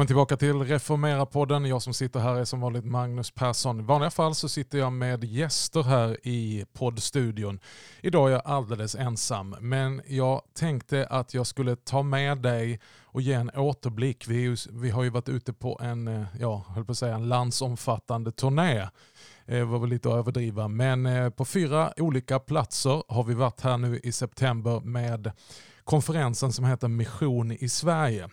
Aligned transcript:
Välkommen 0.00 0.06
tillbaka 0.06 0.36
till 0.36 0.62
Reformera-podden. 0.62 1.68
Jag 1.68 1.82
som 1.82 1.94
sitter 1.94 2.20
här 2.20 2.34
är 2.34 2.44
som 2.44 2.60
vanligt 2.60 2.84
Magnus 2.84 3.30
Persson. 3.30 3.80
I 3.80 3.82
vanliga 3.82 4.10
fall 4.10 4.34
så 4.34 4.48
sitter 4.48 4.78
jag 4.78 4.92
med 4.92 5.24
gäster 5.24 5.82
här 5.82 6.26
i 6.26 6.64
poddstudion. 6.72 7.60
Idag 8.00 8.28
är 8.28 8.32
jag 8.32 8.42
alldeles 8.44 8.94
ensam, 8.94 9.56
men 9.60 10.02
jag 10.06 10.42
tänkte 10.54 11.06
att 11.06 11.34
jag 11.34 11.46
skulle 11.46 11.76
ta 11.76 12.02
med 12.02 12.38
dig 12.38 12.80
och 13.02 13.22
ge 13.22 13.32
en 13.32 13.50
återblick. 13.50 14.28
Vi, 14.28 14.40
ju, 14.40 14.56
vi 14.70 14.90
har 14.90 15.02
ju 15.02 15.10
varit 15.10 15.28
ute 15.28 15.52
på 15.52 15.80
en, 15.82 16.08
eh, 16.08 16.26
ja, 16.38 16.64
höll 16.68 16.84
på 16.84 16.92
att 16.92 16.98
säga 16.98 17.14
en 17.14 17.28
landsomfattande 17.28 18.32
turné. 18.32 18.78
Eh, 18.78 18.88
det 19.46 19.64
var 19.64 19.78
väl 19.78 19.90
lite 19.90 20.08
att 20.08 20.14
överdriva, 20.14 20.68
men 20.68 21.06
eh, 21.06 21.30
på 21.30 21.44
fyra 21.44 21.92
olika 21.96 22.38
platser 22.38 23.02
har 23.08 23.24
vi 23.24 23.34
varit 23.34 23.60
här 23.60 23.78
nu 23.78 24.00
i 24.02 24.12
september 24.12 24.80
med 24.80 25.32
konferensen 25.84 26.52
som 26.52 26.64
heter 26.64 26.88
Mission 26.88 27.52
i 27.52 27.68
Sverige. 27.68 28.28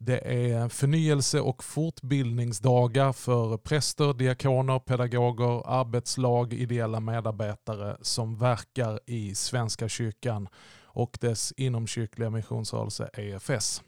Det 0.00 0.50
är 0.52 0.68
förnyelse 0.68 1.40
och 1.40 1.64
fortbildningsdagar 1.64 3.12
för 3.12 3.56
präster, 3.56 4.12
diakoner, 4.12 4.78
pedagoger, 4.78 5.62
arbetslag, 5.66 6.52
ideella 6.52 7.00
medarbetare 7.00 7.96
som 8.02 8.36
verkar 8.36 9.00
i 9.06 9.34
Svenska 9.34 9.88
kyrkan 9.88 10.48
och 10.82 11.18
dess 11.20 11.52
inomkyrkliga 11.52 12.30
missionsrörelse 12.30 13.10
EFS. 13.12 13.82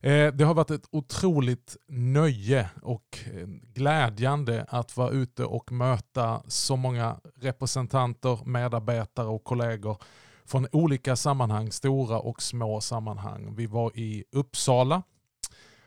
Eh, 0.00 0.32
det 0.34 0.44
har 0.44 0.54
varit 0.54 0.70
ett 0.70 0.88
otroligt 0.90 1.76
nöje 1.88 2.70
och 2.82 3.18
eh, 3.34 3.46
glädjande 3.74 4.66
att 4.68 4.96
vara 4.96 5.10
ute 5.10 5.44
och 5.44 5.72
möta 5.72 6.42
så 6.48 6.76
många 6.76 7.20
representanter, 7.36 8.38
medarbetare 8.44 9.26
och 9.26 9.44
kollegor 9.44 9.96
från 10.44 10.66
olika 10.72 11.16
sammanhang, 11.16 11.72
stora 11.72 12.18
och 12.18 12.42
små 12.42 12.80
sammanhang. 12.80 13.54
Vi 13.56 13.66
var 13.66 13.98
i 13.98 14.24
Uppsala 14.32 15.02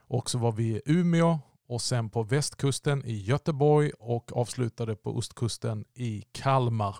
och 0.07 0.29
så 0.29 0.37
var 0.37 0.51
vi 0.51 0.63
i 0.63 0.81
Umeå 0.85 1.39
och 1.67 1.81
sen 1.81 2.09
på 2.09 2.23
västkusten 2.23 3.05
i 3.05 3.17
Göteborg 3.17 3.91
och 3.99 4.37
avslutade 4.37 4.95
på 4.95 5.17
ostkusten 5.17 5.85
i 5.93 6.23
Kalmar. 6.31 6.95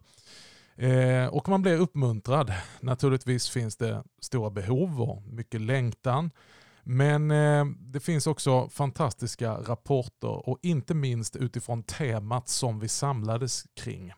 Eh, 0.75 1.25
och 1.25 1.49
man 1.49 1.61
blir 1.61 1.77
uppmuntrad. 1.77 2.53
Naturligtvis 2.80 3.49
finns 3.49 3.77
det 3.77 4.03
stora 4.22 4.49
behov 4.49 5.02
och 5.02 5.23
mycket 5.23 5.61
längtan. 5.61 6.31
Men 6.83 7.31
eh, 7.31 7.66
det 7.80 7.99
finns 7.99 8.27
också 8.27 8.69
fantastiska 8.69 9.53
rapporter 9.53 10.49
och 10.49 10.59
inte 10.61 10.94
minst 10.94 11.36
utifrån 11.36 11.83
temat 11.83 12.49
som 12.49 12.80
vi 12.80 12.88
samlades 12.88 13.66
kring. 13.75 14.14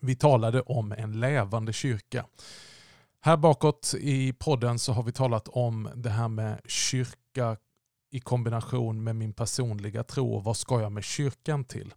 Vi 0.00 0.16
talade 0.16 0.60
om 0.60 0.92
en 0.92 1.20
levande 1.20 1.72
kyrka. 1.72 2.26
Här 3.20 3.36
bakåt 3.36 3.94
i 4.00 4.32
podden 4.32 4.78
så 4.78 4.92
har 4.92 5.02
vi 5.02 5.12
talat 5.12 5.48
om 5.48 5.88
det 5.94 6.10
här 6.10 6.28
med 6.28 6.60
kyrka 6.66 7.56
i 8.10 8.20
kombination 8.20 9.04
med 9.04 9.16
min 9.16 9.32
personliga 9.32 10.04
tro 10.04 10.34
och 10.34 10.44
vad 10.44 10.56
ska 10.56 10.80
jag 10.80 10.92
med 10.92 11.04
kyrkan 11.04 11.64
till? 11.64 11.94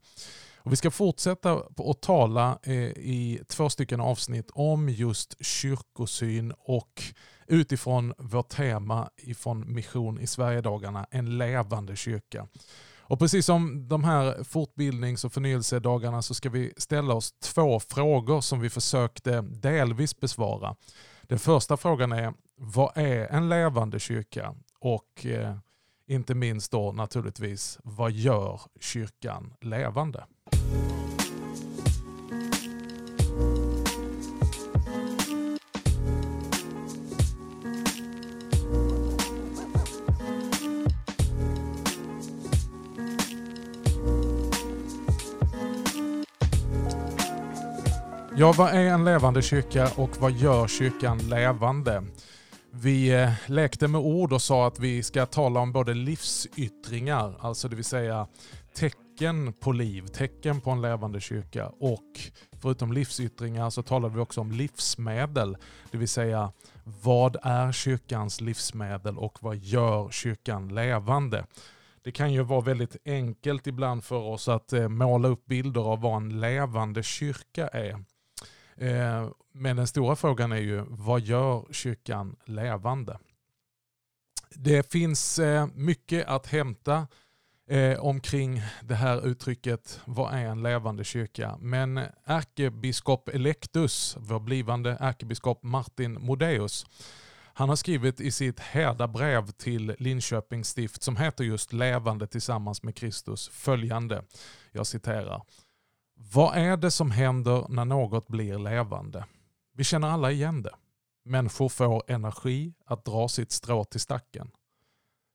Och 0.58 0.72
vi 0.72 0.76
ska 0.76 0.92
fortsätta 0.92 1.54
att 1.78 2.02
tala 2.02 2.60
eh, 2.64 2.74
i 2.98 3.42
två 3.48 3.70
stycken 3.70 4.02
avsnitt 4.02 4.50
om 4.54 4.90
just 4.90 5.46
kyrkosyn 5.46 6.54
och 6.58 7.04
utifrån 7.48 8.14
vårt 8.18 8.50
tema 8.50 9.10
ifrån 9.18 9.74
Mission 9.74 10.20
i 10.20 10.28
Sverigedagarna, 10.28 11.08
en 11.12 11.38
levande 11.38 11.96
kyrka. 11.96 12.48
Och 13.10 13.20
precis 13.20 13.46
som 13.46 13.88
de 13.88 14.04
här 14.04 14.44
fortbildnings 14.44 15.26
och 15.26 15.34
förnyelsedagarna 15.34 16.22
så 16.22 16.34
ska 16.34 16.50
vi 16.50 16.74
ställa 16.78 17.14
oss 17.14 17.32
två 17.32 17.80
frågor 17.80 18.42
som 18.42 18.60
vi 18.60 18.70
försökte 18.70 19.42
delvis 19.42 20.20
besvara. 20.20 20.76
Den 21.22 21.40
första 21.40 21.78
frågan 21.78 22.12
är, 22.12 22.34
vad 22.58 22.98
är 22.98 23.28
en 23.28 23.50
levande 23.50 24.00
kyrka? 24.00 24.56
Och 24.80 25.26
eh, 25.26 25.58
inte 26.10 26.36
minst 26.36 26.72
då 26.72 26.92
naturligtvis, 26.92 27.80
vad 27.84 28.12
gör 28.12 28.62
kyrkan 28.80 29.54
levande? 29.62 30.24
Ja, 48.36 48.54
vad 48.58 48.74
är 48.74 48.86
en 48.86 49.06
levande 49.06 49.42
kyrka 49.42 49.90
och 49.96 50.10
vad 50.20 50.32
gör 50.32 50.68
kyrkan 50.68 51.18
levande? 51.18 52.04
Vi 52.72 53.22
eh, 53.22 53.32
lekte 53.48 53.88
med 53.88 54.02
ord 54.02 54.34
och 54.34 54.42
sa 54.42 54.68
att 54.68 54.80
vi 54.80 55.04
ska 55.04 55.26
tala 55.26 55.60
om 55.60 55.72
både 55.72 55.94
livsyttringar, 55.94 57.36
alltså 57.40 57.68
det 57.68 57.76
vill 57.76 57.86
säga 57.86 58.28
tecken 58.74 59.54
på 59.54 59.72
liv, 59.72 60.08
tecken 60.08 60.62
på 60.62 60.72
en 60.72 60.82
levande 60.82 61.22
kyrka 61.22 61.68
och 61.68 62.20
förutom 62.62 62.94
livsyttringar 62.94 63.70
så 63.70 63.84
talade 63.84 64.16
vi 64.16 64.22
också 64.22 64.42
om 64.42 64.52
livsmedel, 64.52 65.58
det 65.92 65.98
vill 65.98 66.08
säga 66.08 66.52
vad 66.84 67.38
är 67.44 67.72
kyrkans 67.72 68.42
livsmedel 68.42 69.18
och 69.18 69.38
vad 69.42 69.58
gör 69.58 70.10
kyrkan 70.10 70.76
levande? 70.76 71.46
Det 72.04 72.12
kan 72.12 72.34
ju 72.34 72.44
vara 72.44 72.62
väldigt 72.62 72.98
enkelt 73.06 73.68
ibland 73.68 74.04
för 74.04 74.20
oss 74.20 74.48
att 74.48 74.74
eh, 74.74 74.88
måla 74.88 75.28
upp 75.28 75.46
bilder 75.46 75.82
av 75.82 76.02
vad 76.02 76.18
en 76.18 76.40
levande 76.40 77.04
kyrka 77.04 77.68
är. 77.68 78.04
Eh, 78.80 79.30
men 79.54 79.76
den 79.76 79.88
stora 79.88 80.16
frågan 80.16 80.52
är 80.52 80.62
ju, 80.62 80.86
vad 80.88 81.22
gör 81.22 81.66
kyrkan 81.72 82.36
levande? 82.46 83.20
Det 84.56 84.92
finns 84.92 85.40
eh, 85.40 85.68
mycket 85.74 86.28
att 86.28 86.48
hämta 86.48 87.08
eh, 87.70 88.00
omkring 88.00 88.62
det 88.82 88.96
här 88.96 89.28
uttrycket, 89.28 90.02
vad 90.06 90.34
är 90.34 90.46
en 90.46 90.64
levande 90.64 91.04
kyrka? 91.04 91.58
Men 91.60 92.00
ärkebiskop 92.26 93.30
Electus, 93.30 94.18
vår 94.20 94.40
blivande 94.40 94.98
ärkebiskop 95.00 95.64
Martin 95.64 96.22
Modéus, 96.22 96.86
han 97.54 97.70
har 97.70 97.76
skrivit 97.76 98.22
i 98.22 98.32
sitt 98.32 98.62
brev 99.14 99.52
till 99.52 99.96
Linköpings 100.00 100.70
stift 100.70 101.04
som 101.04 101.18
heter 101.18 101.44
just 101.44 101.74
Levande 101.74 102.28
tillsammans 102.28 102.84
med 102.84 102.96
Kristus 102.96 103.50
följande, 103.50 104.24
jag 104.72 104.88
citerar. 104.88 105.42
Vad 106.22 106.58
är 106.58 106.78
det 106.78 106.92
som 106.92 107.12
händer 107.12 107.66
när 107.70 107.86
något 107.86 108.28
blir 108.28 108.60
levande? 108.60 109.26
Vi 109.74 109.84
känner 109.84 110.08
alla 110.08 110.32
igen 110.32 110.62
det. 110.62 110.76
Människor 111.26 111.70
får 111.70 112.04
energi 112.08 112.74
att 112.86 113.06
dra 113.06 113.28
sitt 113.28 113.52
strå 113.52 113.84
till 113.84 114.00
stacken. 114.00 114.52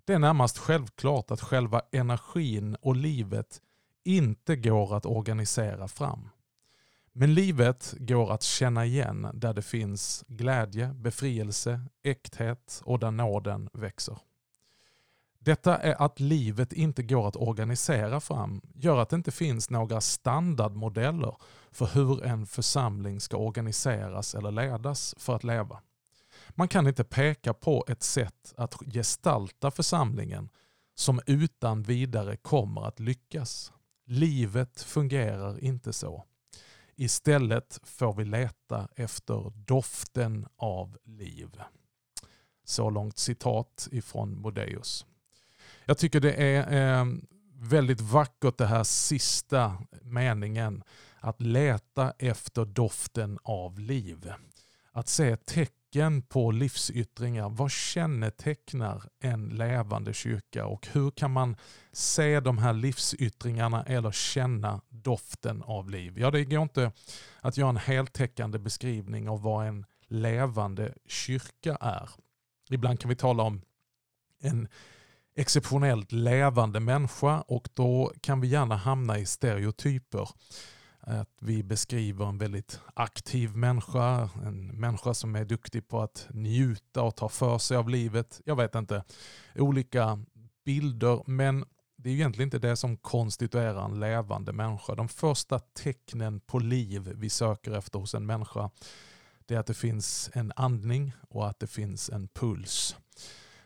Det 0.04 0.12
är 0.12 0.18
närmast 0.18 0.58
självklart 0.58 1.30
att 1.30 1.40
själva 1.40 1.82
energin 1.92 2.76
och 2.80 2.96
livet 2.96 3.60
inte 4.04 4.56
går 4.56 4.96
att 4.96 5.06
organisera 5.06 5.88
fram. 5.88 6.30
Men 7.12 7.34
livet 7.34 7.94
går 7.98 8.32
att 8.32 8.42
känna 8.42 8.84
igen 8.84 9.28
där 9.34 9.54
det 9.54 9.62
finns 9.62 10.24
glädje, 10.28 10.88
befrielse, 10.94 11.80
äkthet 12.02 12.82
och 12.84 12.98
där 12.98 13.10
nåden 13.10 13.68
växer. 13.72 14.18
Detta 15.44 15.78
är 15.78 16.02
att 16.02 16.20
livet 16.20 16.72
inte 16.72 17.02
går 17.02 17.28
att 17.28 17.36
organisera 17.36 18.20
fram 18.20 18.60
gör 18.74 18.98
att 18.98 19.08
det 19.08 19.16
inte 19.16 19.32
finns 19.32 19.70
några 19.70 20.00
standardmodeller 20.00 21.36
för 21.72 21.86
hur 21.86 22.24
en 22.24 22.46
församling 22.46 23.20
ska 23.20 23.36
organiseras 23.36 24.34
eller 24.34 24.50
ledas 24.50 25.14
för 25.18 25.36
att 25.36 25.44
leva. 25.44 25.80
Man 26.50 26.68
kan 26.68 26.86
inte 26.86 27.04
peka 27.04 27.54
på 27.54 27.84
ett 27.88 28.02
sätt 28.02 28.54
att 28.56 28.74
gestalta 28.92 29.70
församlingen 29.70 30.48
som 30.94 31.20
utan 31.26 31.82
vidare 31.82 32.36
kommer 32.36 32.86
att 32.86 33.00
lyckas. 33.00 33.72
Livet 34.06 34.82
fungerar 34.82 35.64
inte 35.64 35.92
så. 35.92 36.24
Istället 36.96 37.80
får 37.82 38.12
vi 38.14 38.24
leta 38.24 38.88
efter 38.96 39.52
doften 39.54 40.46
av 40.56 40.98
liv. 41.04 41.50
Så 42.64 42.90
långt 42.90 43.18
citat 43.18 43.88
ifrån 43.92 44.40
Modéus. 44.40 45.06
Jag 45.84 45.98
tycker 45.98 46.20
det 46.20 46.32
är 46.32 47.00
eh, 47.00 47.06
väldigt 47.54 48.00
vackert 48.00 48.58
det 48.58 48.66
här 48.66 48.84
sista 48.84 49.78
meningen. 50.02 50.82
Att 51.20 51.42
leta 51.42 52.12
efter 52.18 52.64
doften 52.64 53.38
av 53.42 53.78
liv. 53.78 54.32
Att 54.92 55.08
se 55.08 55.36
tecken 55.36 56.22
på 56.22 56.50
livsyttringar. 56.50 57.48
Vad 57.48 57.70
kännetecknar 57.70 59.02
en 59.20 59.48
levande 59.48 60.14
kyrka 60.14 60.66
och 60.66 60.88
hur 60.92 61.10
kan 61.10 61.30
man 61.30 61.56
se 61.92 62.40
de 62.40 62.58
här 62.58 62.72
livsyttringarna 62.72 63.82
eller 63.84 64.10
känna 64.10 64.80
doften 64.88 65.62
av 65.62 65.90
liv? 65.90 66.18
Ja, 66.18 66.30
det 66.30 66.44
går 66.44 66.62
inte 66.62 66.92
att 67.40 67.56
göra 67.56 67.70
en 67.70 67.76
heltäckande 67.76 68.58
beskrivning 68.58 69.28
av 69.28 69.42
vad 69.42 69.66
en 69.66 69.86
levande 70.06 70.94
kyrka 71.06 71.76
är. 71.80 72.10
Ibland 72.70 73.00
kan 73.00 73.08
vi 73.08 73.16
tala 73.16 73.42
om 73.42 73.62
en 74.40 74.68
exceptionellt 75.34 76.12
levande 76.12 76.80
människa 76.80 77.40
och 77.40 77.68
då 77.74 78.12
kan 78.20 78.40
vi 78.40 78.48
gärna 78.48 78.76
hamna 78.76 79.18
i 79.18 79.26
stereotyper. 79.26 80.28
Att 81.00 81.30
vi 81.40 81.62
beskriver 81.62 82.26
en 82.26 82.38
väldigt 82.38 82.80
aktiv 82.94 83.56
människa, 83.56 84.30
en 84.44 84.66
människa 84.66 85.14
som 85.14 85.36
är 85.36 85.44
duktig 85.44 85.88
på 85.88 86.00
att 86.00 86.26
njuta 86.30 87.02
och 87.02 87.16
ta 87.16 87.28
för 87.28 87.58
sig 87.58 87.76
av 87.76 87.88
livet. 87.88 88.40
Jag 88.44 88.56
vet 88.56 88.74
inte, 88.74 89.04
olika 89.54 90.18
bilder, 90.64 91.22
men 91.26 91.64
det 91.96 92.10
är 92.10 92.14
egentligen 92.14 92.46
inte 92.46 92.68
det 92.68 92.76
som 92.76 92.96
konstituerar 92.96 93.84
en 93.84 94.00
levande 94.00 94.52
människa. 94.52 94.94
De 94.94 95.08
första 95.08 95.58
tecknen 95.58 96.40
på 96.40 96.58
liv 96.58 97.12
vi 97.14 97.30
söker 97.30 97.72
efter 97.72 97.98
hos 97.98 98.14
en 98.14 98.26
människa 98.26 98.70
det 99.46 99.54
är 99.54 99.58
att 99.58 99.66
det 99.66 99.74
finns 99.74 100.30
en 100.32 100.52
andning 100.56 101.12
och 101.28 101.48
att 101.48 101.60
det 101.60 101.66
finns 101.66 102.10
en 102.10 102.28
puls. 102.28 102.96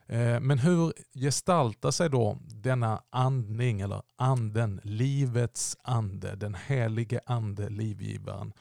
Eh, 0.09 0.41
men 0.41 0.59
hur 0.59 0.93
gestaltar 1.15 1.91
sig 1.91 2.11
då 2.11 2.39
denna 2.41 3.03
andning 3.11 3.81
eller 3.81 4.03
anden, 4.17 4.81
livets 4.83 5.77
ande, 5.83 6.37
den 6.37 6.55
helige 6.55 7.21
ande, 7.27 7.69
livgivaren? 7.69 8.53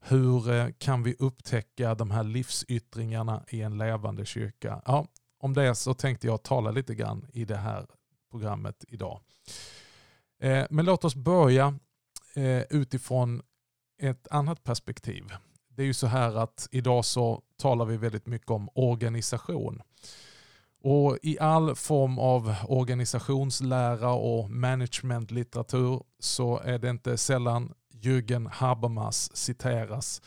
Hur 0.00 0.50
eh, 0.50 0.68
kan 0.78 1.02
vi 1.02 1.16
upptäcka 1.18 1.94
de 1.94 2.10
här 2.10 2.24
livsyttringarna 2.24 3.44
i 3.48 3.62
en 3.62 3.78
levande 3.78 4.24
kyrka? 4.24 4.82
Ja, 4.86 5.06
om 5.38 5.54
det 5.54 5.74
så 5.74 5.94
tänkte 5.94 6.26
jag 6.26 6.42
tala 6.42 6.70
lite 6.70 6.94
grann 6.94 7.26
i 7.32 7.44
det 7.44 7.56
här 7.56 7.86
programmet 8.30 8.84
idag. 8.88 9.20
Eh, 10.40 10.66
men 10.70 10.84
låt 10.84 11.04
oss 11.04 11.14
börja 11.14 11.78
utifrån 12.70 13.42
ett 14.02 14.28
annat 14.30 14.64
perspektiv. 14.64 15.24
Det 15.68 15.82
är 15.82 15.86
ju 15.86 15.94
så 15.94 16.06
här 16.06 16.34
att 16.34 16.68
idag 16.70 17.04
så 17.04 17.42
talar 17.56 17.84
vi 17.84 17.96
väldigt 17.96 18.26
mycket 18.26 18.50
om 18.50 18.68
organisation. 18.74 19.82
Och 20.82 21.18
I 21.22 21.38
all 21.38 21.74
form 21.74 22.18
av 22.18 22.54
organisationslära 22.68 24.12
och 24.12 24.50
managementlitteratur 24.50 26.02
så 26.18 26.58
är 26.58 26.78
det 26.78 26.90
inte 26.90 27.16
sällan 27.16 27.72
Jürgen 27.94 28.48
Habermas 28.52 29.36
citeras 29.36 30.22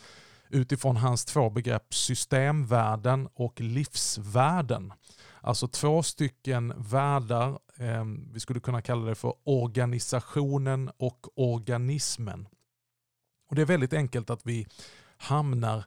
utifrån 0.49 0.97
hans 0.97 1.25
två 1.25 1.49
begrepp 1.49 1.93
systemvärden 1.93 3.29
och 3.33 3.61
livsvärden. 3.61 4.93
Alltså 5.41 5.67
två 5.67 6.03
stycken 6.03 6.73
världar, 6.77 7.59
eh, 7.77 8.05
vi 8.33 8.39
skulle 8.39 8.59
kunna 8.59 8.81
kalla 8.81 9.05
det 9.05 9.15
för 9.15 9.33
organisationen 9.43 10.91
och 10.97 11.27
organismen. 11.35 12.47
Och 13.49 13.55
Det 13.55 13.61
är 13.61 13.65
väldigt 13.65 13.93
enkelt 13.93 14.29
att 14.29 14.45
vi 14.45 14.67
hamnar 15.17 15.85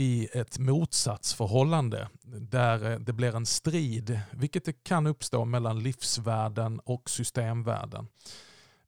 i 0.00 0.28
ett 0.32 0.58
motsatsförhållande 0.58 2.08
där 2.24 2.92
eh, 2.92 2.98
det 2.98 3.12
blir 3.12 3.36
en 3.36 3.46
strid, 3.46 4.20
vilket 4.30 4.64
det 4.64 4.84
kan 4.84 5.06
uppstå 5.06 5.44
mellan 5.44 5.82
livsvärden 5.82 6.80
och 6.84 7.10
systemvärden. 7.10 8.08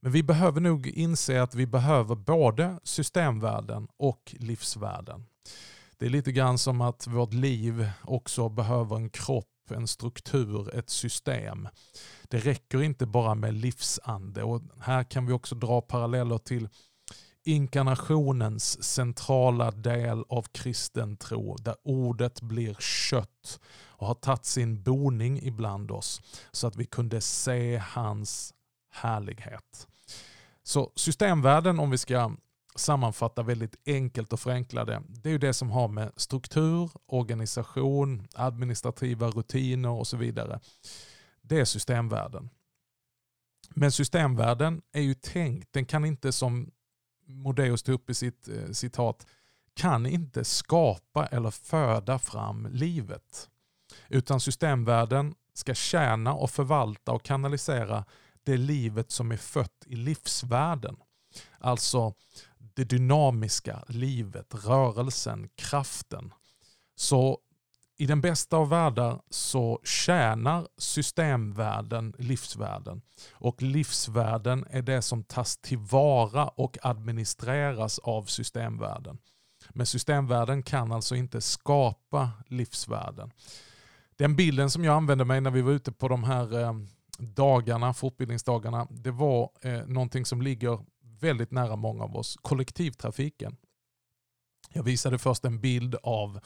Men 0.01 0.13
vi 0.13 0.23
behöver 0.23 0.61
nog 0.61 0.87
inse 0.87 1.43
att 1.43 1.55
vi 1.55 1.67
behöver 1.67 2.15
både 2.15 2.81
systemvärden 2.85 3.89
och 3.97 4.35
livsvärden. 4.39 5.25
Det 5.99 6.07
är 6.07 6.11
lite 6.11 6.33
grann 6.33 6.59
som 6.59 6.81
att 6.81 7.07
vårt 7.07 7.33
liv 7.33 7.91
också 8.03 8.49
behöver 8.49 8.97
en 8.97 9.11
kropp, 9.11 9.71
en 9.71 9.89
struktur, 9.89 10.75
ett 10.75 10.91
system. 10.91 11.69
Det 12.23 12.39
räcker 12.39 12.83
inte 12.83 13.07
bara 13.07 13.35
med 13.35 13.55
livsande 13.55 14.43
och 14.43 14.63
här 14.81 15.05
kan 15.05 15.27
vi 15.27 15.33
också 15.33 15.55
dra 15.55 15.81
paralleller 15.81 16.39
till 16.39 16.69
inkarnationens 17.45 18.83
centrala 18.83 19.71
del 19.71 20.25
av 20.29 20.43
kristen 20.43 21.17
tro, 21.17 21.57
där 21.57 21.77
ordet 21.85 22.41
blir 22.41 22.75
kött 22.81 23.61
och 23.85 24.07
har 24.07 24.15
tagit 24.15 24.45
sin 24.45 24.83
boning 24.83 25.41
ibland 25.43 25.91
oss, 25.91 26.21
så 26.53 26.67
att 26.67 26.77
vi 26.77 26.85
kunde 26.85 27.21
se 27.21 27.83
hans 27.85 28.55
härlighet. 28.91 29.89
Så 30.63 30.93
systemvärlden, 30.97 31.79
om 31.79 31.91
vi 31.91 31.99
ska 31.99 32.37
sammanfatta 32.77 33.43
väldigt 33.43 33.77
enkelt 33.87 34.33
och 34.33 34.41
förenkla 34.41 34.85
det, 34.85 35.03
det 35.09 35.29
är 35.29 35.33
ju 35.33 35.39
det 35.39 35.55
som 35.55 35.71
har 35.71 35.89
med 35.89 36.13
struktur, 36.17 36.91
organisation, 37.07 38.29
administrativa 38.35 39.29
rutiner 39.29 39.91
och 39.91 40.07
så 40.07 40.17
vidare. 40.17 40.61
Det 41.43 41.61
är 41.61 41.65
systemvärden. 41.65 42.51
Men 43.71 43.93
systemvärden 43.93 44.83
är 44.93 45.01
ju 45.01 45.15
tänkt, 45.15 45.73
den 45.73 45.87
kan 45.87 46.05
inte 46.05 46.33
som 46.33 46.71
Modéus 47.33 47.83
tog 47.83 47.95
upp 47.95 48.11
i 48.11 48.15
sitt 48.15 48.49
eh, 48.49 48.71
citat, 48.73 49.27
kan 49.75 50.07
inte 50.07 50.45
skapa 50.45 51.27
eller 51.27 51.51
föda 51.51 52.19
fram 52.19 52.69
livet. 52.73 53.49
Utan 54.09 54.41
systemvärlden 54.41 55.35
ska 55.55 55.75
tjäna 55.75 56.35
och 56.35 56.51
förvalta 56.51 57.13
och 57.13 57.23
kanalisera 57.23 58.05
det 58.43 58.57
livet 58.57 59.11
som 59.11 59.33
är 59.33 59.37
fött 59.37 59.85
i 59.87 59.97
livsvärlden. 59.97 60.97
Alltså 61.59 62.15
det 62.75 62.85
dynamiska 62.85 63.85
livet, 63.89 64.55
rörelsen, 64.65 65.49
kraften. 65.55 66.35
Så 66.97 67.39
i 68.03 68.07
den 68.07 68.21
bästa 68.21 68.57
av 68.57 68.69
världar 68.69 69.21
så 69.31 69.81
tjänar 69.85 70.69
systemvärlden 70.79 72.15
livsvärden. 72.19 73.03
Och 73.33 73.63
livsvärden 73.63 74.67
är 74.71 74.83
det 74.83 75.03
som 75.03 75.25
tas 75.25 75.57
tillvara 75.57 76.49
och 76.49 76.79
administreras 76.83 77.99
av 77.99 78.25
systemvärden. 78.25 79.19
Men 79.71 79.87
systemvärden 79.87 80.63
kan 80.63 80.93
alltså 80.93 81.15
inte 81.15 81.41
skapa 81.41 82.31
livsvärden. 82.47 83.31
Den 84.17 84.37
bilden 84.37 84.71
som 84.71 84.85
jag 84.85 84.97
använde 84.97 85.25
mig 85.25 85.41
när 85.41 85.51
vi 85.51 85.63
var 85.63 85.73
ute 85.73 85.93
på 85.93 86.09
de 86.09 86.25
här 86.25 86.61
eh, 86.61 86.73
dagarna, 87.19 87.95
fortbildningsdagarna, 87.95 88.87
det 88.91 89.11
var 89.11 89.51
eh, 89.61 89.87
någonting 89.87 90.27
som 90.27 90.43
ligger 90.43 90.79
väldigt 91.21 91.51
nära 91.51 91.77
många 91.77 92.05
av 92.05 92.17
oss, 92.17 92.39
kollektivtrafiken. 92.43 93.57
Jag 94.73 94.83
visade 94.83 95.19
först 95.19 95.45
en 95.45 95.61
bild 95.61 95.95
av 96.03 96.41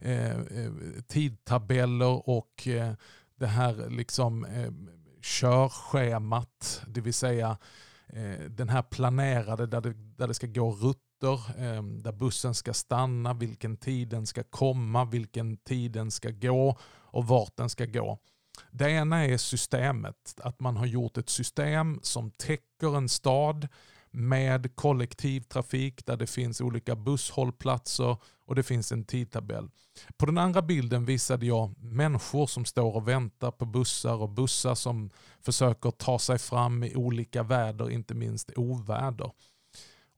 Eh, 0.00 0.30
eh, 0.30 0.72
tidtabeller 1.08 2.28
och 2.28 2.68
eh, 2.68 2.92
det 3.36 3.46
här 3.46 3.90
liksom 3.90 4.44
eh, 4.44 4.72
körschemat, 5.22 6.82
det 6.86 7.00
vill 7.00 7.14
säga 7.14 7.58
eh, 8.06 8.40
den 8.50 8.68
här 8.68 8.82
planerade 8.82 9.66
där 9.66 9.80
det, 9.80 9.92
där 9.92 10.28
det 10.28 10.34
ska 10.34 10.46
gå 10.46 10.70
rutter, 10.70 11.34
eh, 11.58 11.82
där 11.82 12.12
bussen 12.12 12.54
ska 12.54 12.74
stanna, 12.74 13.34
vilken 13.34 13.76
tid 13.76 14.08
den 14.08 14.26
ska 14.26 14.42
komma, 14.42 15.04
vilken 15.04 15.56
tid 15.56 15.92
den 15.92 16.10
ska 16.10 16.30
gå 16.30 16.78
och 16.84 17.26
vart 17.26 17.56
den 17.56 17.68
ska 17.68 17.86
gå. 17.86 18.18
Det 18.70 18.90
ena 18.90 19.26
är 19.26 19.36
systemet, 19.36 20.34
att 20.36 20.60
man 20.60 20.76
har 20.76 20.86
gjort 20.86 21.18
ett 21.18 21.28
system 21.28 22.00
som 22.02 22.30
täcker 22.30 22.96
en 22.96 23.08
stad 23.08 23.68
med 24.12 24.76
kollektivtrafik 24.76 26.06
där 26.06 26.16
det 26.16 26.26
finns 26.26 26.60
olika 26.60 26.96
busshållplatser 26.96 28.16
och 28.46 28.54
det 28.54 28.62
finns 28.62 28.92
en 28.92 29.04
tidtabell. 29.04 29.70
På 30.16 30.26
den 30.26 30.38
andra 30.38 30.62
bilden 30.62 31.04
visade 31.04 31.46
jag 31.46 31.74
människor 31.78 32.46
som 32.46 32.64
står 32.64 32.96
och 32.96 33.08
väntar 33.08 33.50
på 33.50 33.64
bussar 33.64 34.22
och 34.22 34.28
bussar 34.28 34.74
som 34.74 35.10
försöker 35.40 35.90
ta 35.90 36.18
sig 36.18 36.38
fram 36.38 36.84
i 36.84 36.94
olika 36.94 37.42
väder, 37.42 37.90
inte 37.90 38.14
minst 38.14 38.50
oväder. 38.56 39.30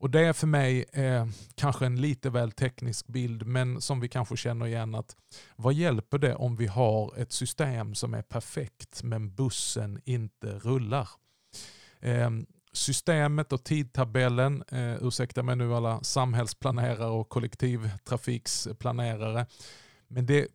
Och 0.03 0.09
Det 0.09 0.21
är 0.21 0.33
för 0.33 0.47
mig 0.47 0.85
eh, 0.93 1.27
kanske 1.55 1.85
en 1.85 2.01
lite 2.01 2.29
väl 2.29 2.51
teknisk 2.51 3.07
bild 3.07 3.47
men 3.47 3.81
som 3.81 3.99
vi 3.99 4.09
kanske 4.09 4.37
känner 4.37 4.67
igen 4.67 4.95
att 4.95 5.15
vad 5.55 5.73
hjälper 5.73 6.17
det 6.17 6.35
om 6.35 6.55
vi 6.55 6.67
har 6.67 7.13
ett 7.17 7.31
system 7.31 7.95
som 7.95 8.13
är 8.13 8.21
perfekt 8.21 9.03
men 9.03 9.35
bussen 9.35 10.01
inte 10.05 10.47
rullar? 10.47 11.09
Eh, 11.99 12.29
systemet 12.73 13.53
och 13.53 13.63
tidtabellen, 13.63 14.63
eh, 14.71 14.95
ursäkta 15.01 15.43
mig 15.43 15.55
nu 15.55 15.73
alla 15.73 16.03
samhällsplanerare 16.03 17.09
och 17.09 17.29
kollektivtrafiksplanerare, 17.29 19.45
men 20.07 20.25
det 20.25 20.47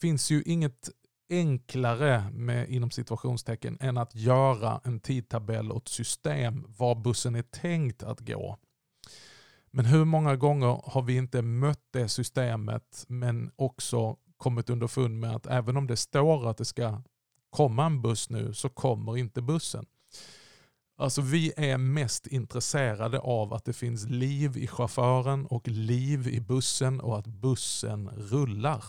finns 0.00 0.30
ju 0.30 0.42
inget 0.42 0.90
enklare 1.30 2.30
med, 2.30 2.68
inom 2.68 2.90
situationstecken 2.90 3.78
än 3.80 3.98
att 3.98 4.14
göra 4.14 4.80
en 4.84 5.00
tidtabell 5.00 5.72
och 5.72 5.82
ett 5.82 5.88
system 5.88 6.64
var 6.78 6.94
bussen 6.94 7.34
är 7.34 7.42
tänkt 7.42 8.02
att 8.02 8.20
gå. 8.20 8.58
Men 9.70 9.84
hur 9.84 10.04
många 10.04 10.36
gånger 10.36 10.82
har 10.84 11.02
vi 11.02 11.16
inte 11.16 11.42
mött 11.42 11.82
det 11.90 12.08
systemet 12.08 13.04
men 13.08 13.50
också 13.56 14.16
kommit 14.36 14.70
underfund 14.70 15.20
med 15.20 15.36
att 15.36 15.46
även 15.46 15.76
om 15.76 15.86
det 15.86 15.96
står 15.96 16.50
att 16.50 16.56
det 16.56 16.64
ska 16.64 17.02
komma 17.50 17.86
en 17.86 18.02
buss 18.02 18.30
nu 18.30 18.54
så 18.54 18.68
kommer 18.68 19.16
inte 19.16 19.42
bussen. 19.42 19.86
Alltså 20.98 21.20
vi 21.20 21.52
är 21.56 21.78
mest 21.78 22.26
intresserade 22.26 23.18
av 23.18 23.54
att 23.54 23.64
det 23.64 23.72
finns 23.72 24.08
liv 24.08 24.56
i 24.56 24.66
chauffören 24.66 25.46
och 25.46 25.68
liv 25.68 26.28
i 26.28 26.40
bussen 26.40 27.00
och 27.00 27.18
att 27.18 27.26
bussen 27.26 28.08
rullar. 28.08 28.84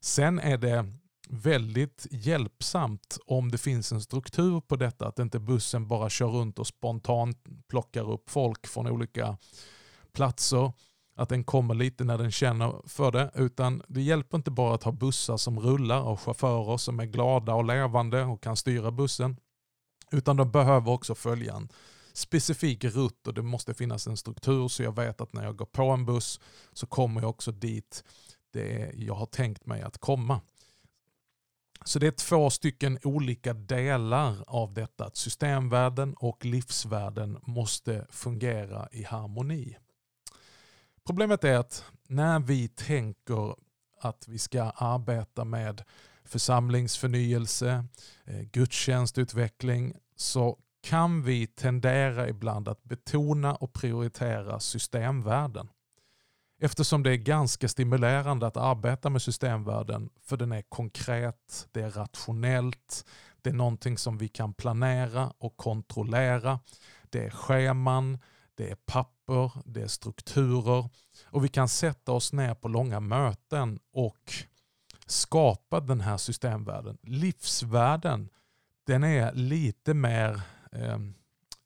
Sen 0.00 0.38
är 0.38 0.58
det 0.58 0.92
väldigt 1.28 2.06
hjälpsamt 2.10 3.18
om 3.26 3.50
det 3.50 3.58
finns 3.58 3.92
en 3.92 4.00
struktur 4.00 4.60
på 4.60 4.76
detta, 4.76 5.08
att 5.08 5.18
inte 5.18 5.38
bussen 5.38 5.88
bara 5.88 6.10
kör 6.10 6.28
runt 6.28 6.58
och 6.58 6.66
spontant 6.66 7.44
plockar 7.68 8.10
upp 8.10 8.30
folk 8.30 8.66
från 8.66 8.86
olika 8.86 9.36
platser, 10.12 10.72
att 11.16 11.28
den 11.28 11.44
kommer 11.44 11.74
lite 11.74 12.04
när 12.04 12.18
den 12.18 12.30
känner 12.30 12.82
för 12.86 13.12
det, 13.12 13.30
utan 13.34 13.82
det 13.88 14.02
hjälper 14.02 14.36
inte 14.36 14.50
bara 14.50 14.74
att 14.74 14.82
ha 14.82 14.92
bussar 14.92 15.36
som 15.36 15.60
rullar 15.60 16.02
och 16.02 16.20
chaufförer 16.20 16.76
som 16.76 17.00
är 17.00 17.06
glada 17.06 17.54
och 17.54 17.64
levande 17.64 18.24
och 18.24 18.42
kan 18.42 18.56
styra 18.56 18.90
bussen. 18.90 19.36
Utan 20.10 20.36
de 20.36 20.50
behöver 20.50 20.92
också 20.92 21.14
följa 21.14 21.54
en 21.54 21.68
specifik 22.12 22.84
rutt 22.84 23.26
och 23.26 23.34
det 23.34 23.42
måste 23.42 23.74
finnas 23.74 24.06
en 24.06 24.16
struktur 24.16 24.68
så 24.68 24.82
jag 24.82 24.96
vet 24.96 25.20
att 25.20 25.32
när 25.32 25.44
jag 25.44 25.56
går 25.56 25.66
på 25.66 25.84
en 25.90 26.06
buss 26.06 26.40
så 26.72 26.86
kommer 26.86 27.20
jag 27.20 27.30
också 27.30 27.52
dit 27.52 28.04
det 28.52 28.92
jag 28.94 29.14
har 29.14 29.26
tänkt 29.26 29.66
mig 29.66 29.82
att 29.82 29.98
komma. 29.98 30.40
Så 31.84 31.98
det 31.98 32.06
är 32.06 32.10
två 32.10 32.50
stycken 32.50 32.98
olika 33.02 33.54
delar 33.54 34.44
av 34.46 34.74
detta. 34.74 35.04
Att 35.04 35.16
systemvärden 35.16 36.14
och 36.14 36.44
livsvärden 36.44 37.38
måste 37.42 38.06
fungera 38.10 38.88
i 38.92 39.02
harmoni. 39.02 39.76
Problemet 41.06 41.44
är 41.44 41.58
att 41.58 41.84
när 42.06 42.40
vi 42.40 42.68
tänker 42.68 43.54
att 44.00 44.28
vi 44.28 44.38
ska 44.38 44.62
arbeta 44.62 45.44
med 45.44 45.82
församlingsförnyelse, 46.28 47.84
eh, 48.24 48.40
gudstjänstutveckling 48.40 49.94
så 50.16 50.58
kan 50.82 51.22
vi 51.22 51.46
tendera 51.46 52.28
ibland 52.28 52.68
att 52.68 52.84
betona 52.84 53.54
och 53.54 53.72
prioritera 53.72 54.60
systemvärden. 54.60 55.68
Eftersom 56.60 57.02
det 57.02 57.10
är 57.10 57.16
ganska 57.16 57.68
stimulerande 57.68 58.46
att 58.46 58.56
arbeta 58.56 59.10
med 59.10 59.22
systemvärden 59.22 60.10
för 60.22 60.36
den 60.36 60.52
är 60.52 60.62
konkret, 60.62 61.68
det 61.72 61.80
är 61.80 61.90
rationellt, 61.90 63.04
det 63.42 63.50
är 63.50 63.54
någonting 63.54 63.98
som 63.98 64.18
vi 64.18 64.28
kan 64.28 64.54
planera 64.54 65.32
och 65.38 65.56
kontrollera. 65.56 66.60
Det 67.10 67.26
är 67.26 67.30
scheman, 67.30 68.18
det 68.54 68.70
är 68.70 68.76
papper, 68.86 69.50
det 69.64 69.82
är 69.82 69.86
strukturer 69.86 70.88
och 71.24 71.44
vi 71.44 71.48
kan 71.48 71.68
sätta 71.68 72.12
oss 72.12 72.32
ner 72.32 72.54
på 72.54 72.68
långa 72.68 73.00
möten 73.00 73.78
och 73.92 74.32
skapat 75.10 75.86
den 75.86 76.00
här 76.00 76.16
systemvärlden. 76.16 76.98
Livsvärlden 77.02 78.28
den 78.86 79.04
är 79.04 79.32
lite 79.32 79.94
mer 79.94 80.40
eh, 80.72 80.98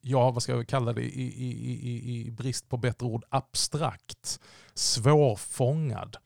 ja, 0.00 0.30
vad 0.30 0.42
ska 0.42 0.52
jag 0.52 0.68
kalla 0.68 0.92
det 0.92 1.02
i, 1.02 1.22
i, 1.22 1.50
i, 1.90 2.26
i 2.26 2.30
brist 2.30 2.68
på 2.68 2.76
bättre 2.76 3.06
ord, 3.06 3.24
abstrakt, 3.28 4.40
svårfångad. 4.74 6.16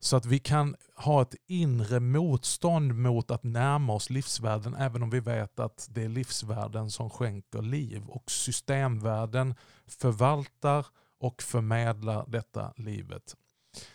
Så 0.00 0.16
att 0.16 0.26
vi 0.26 0.38
kan 0.38 0.76
ha 0.96 1.22
ett 1.22 1.34
inre 1.46 2.00
motstånd 2.00 2.94
mot 2.94 3.30
att 3.30 3.42
närma 3.42 3.92
oss 3.92 4.10
livsvärlden 4.10 4.74
även 4.74 5.02
om 5.02 5.10
vi 5.10 5.20
vet 5.20 5.60
att 5.60 5.88
det 5.90 6.02
är 6.02 6.08
livsvärden 6.08 6.90
som 6.90 7.10
skänker 7.10 7.62
liv. 7.62 8.02
Och 8.06 8.30
systemvärden 8.30 9.54
förvaltar 9.86 10.86
och 11.18 11.42
förmedlar 11.42 12.24
detta 12.28 12.72
livet. 12.76 13.36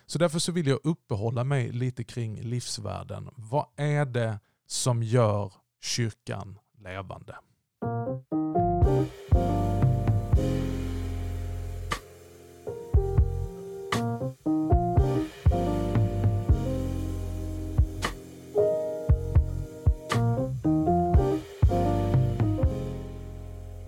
Så 0.05 0.19
därför 0.19 0.39
så 0.39 0.51
vill 0.51 0.67
jag 0.67 0.79
uppehålla 0.83 1.43
mig 1.43 1.71
lite 1.71 2.03
kring 2.03 2.41
livsvärden. 2.41 3.29
Vad 3.35 3.65
är 3.75 4.05
det 4.05 4.39
som 4.67 5.03
gör 5.03 5.53
kyrkan 5.81 6.59
levande? 6.83 7.35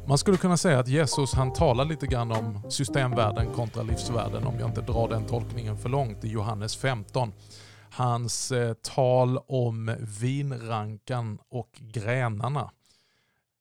Man 0.10 0.18
skulle 0.18 0.38
kunna 0.38 0.58
säga 0.58 0.80
att 0.80 0.88
Jesus 0.88 1.34
han 1.34 1.54
talar 1.54 1.86
lite 1.86 2.08
grann 2.08 2.32
om 2.32 2.72
systemvärlden 2.72 3.54
kontra 3.54 3.84
livsvärlden 3.84 4.48
om 4.48 4.60
jag 4.60 4.70
inte 4.70 4.82
drar 4.82 5.10
den 5.10 5.26
tolkningen 5.26 5.78
för 5.78 5.90
långt 5.90 6.24
i 6.24 6.28
Johannes 6.28 6.76
15. 6.76 7.34
Hans 7.92 8.52
eh, 8.52 8.74
tal 8.74 9.38
om 9.38 9.96
vinrankan 10.22 11.40
och 11.50 11.70
grenarna. 11.80 12.72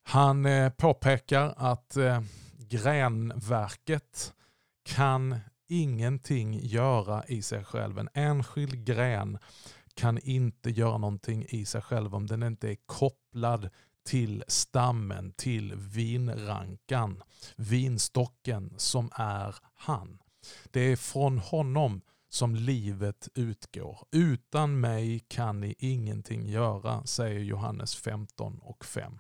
Han 0.02 0.46
eh, 0.46 0.70
påpekar 0.70 1.54
att 1.56 1.96
eh, 1.96 2.20
grenverket 2.58 4.32
kan 4.84 5.38
ingenting 5.68 6.60
göra 6.62 7.24
i 7.26 7.42
sig 7.42 7.64
själv. 7.64 7.98
En 7.98 8.08
enskild 8.14 8.84
gren 8.84 9.38
kan 9.94 10.18
inte 10.18 10.70
göra 10.70 10.98
någonting 10.98 11.46
i 11.48 11.64
sig 11.64 11.82
själv 11.82 12.14
om 12.14 12.26
den 12.26 12.42
inte 12.42 12.70
är 12.70 12.76
kopplad 12.86 13.70
till 14.08 14.44
stammen, 14.48 15.32
till 15.36 15.74
vinrankan, 15.74 17.22
vinstocken 17.56 18.74
som 18.76 19.10
är 19.14 19.56
han. 19.74 20.18
Det 20.70 20.80
är 20.80 20.96
från 20.96 21.38
honom 21.38 22.00
som 22.28 22.54
livet 22.54 23.28
utgår. 23.34 23.98
Utan 24.10 24.80
mig 24.80 25.24
kan 25.28 25.60
ni 25.60 25.74
ingenting 25.78 26.46
göra, 26.46 27.06
säger 27.06 27.40
Johannes 27.40 27.96
15 27.96 28.58
och 28.58 28.84
5. 28.84 29.18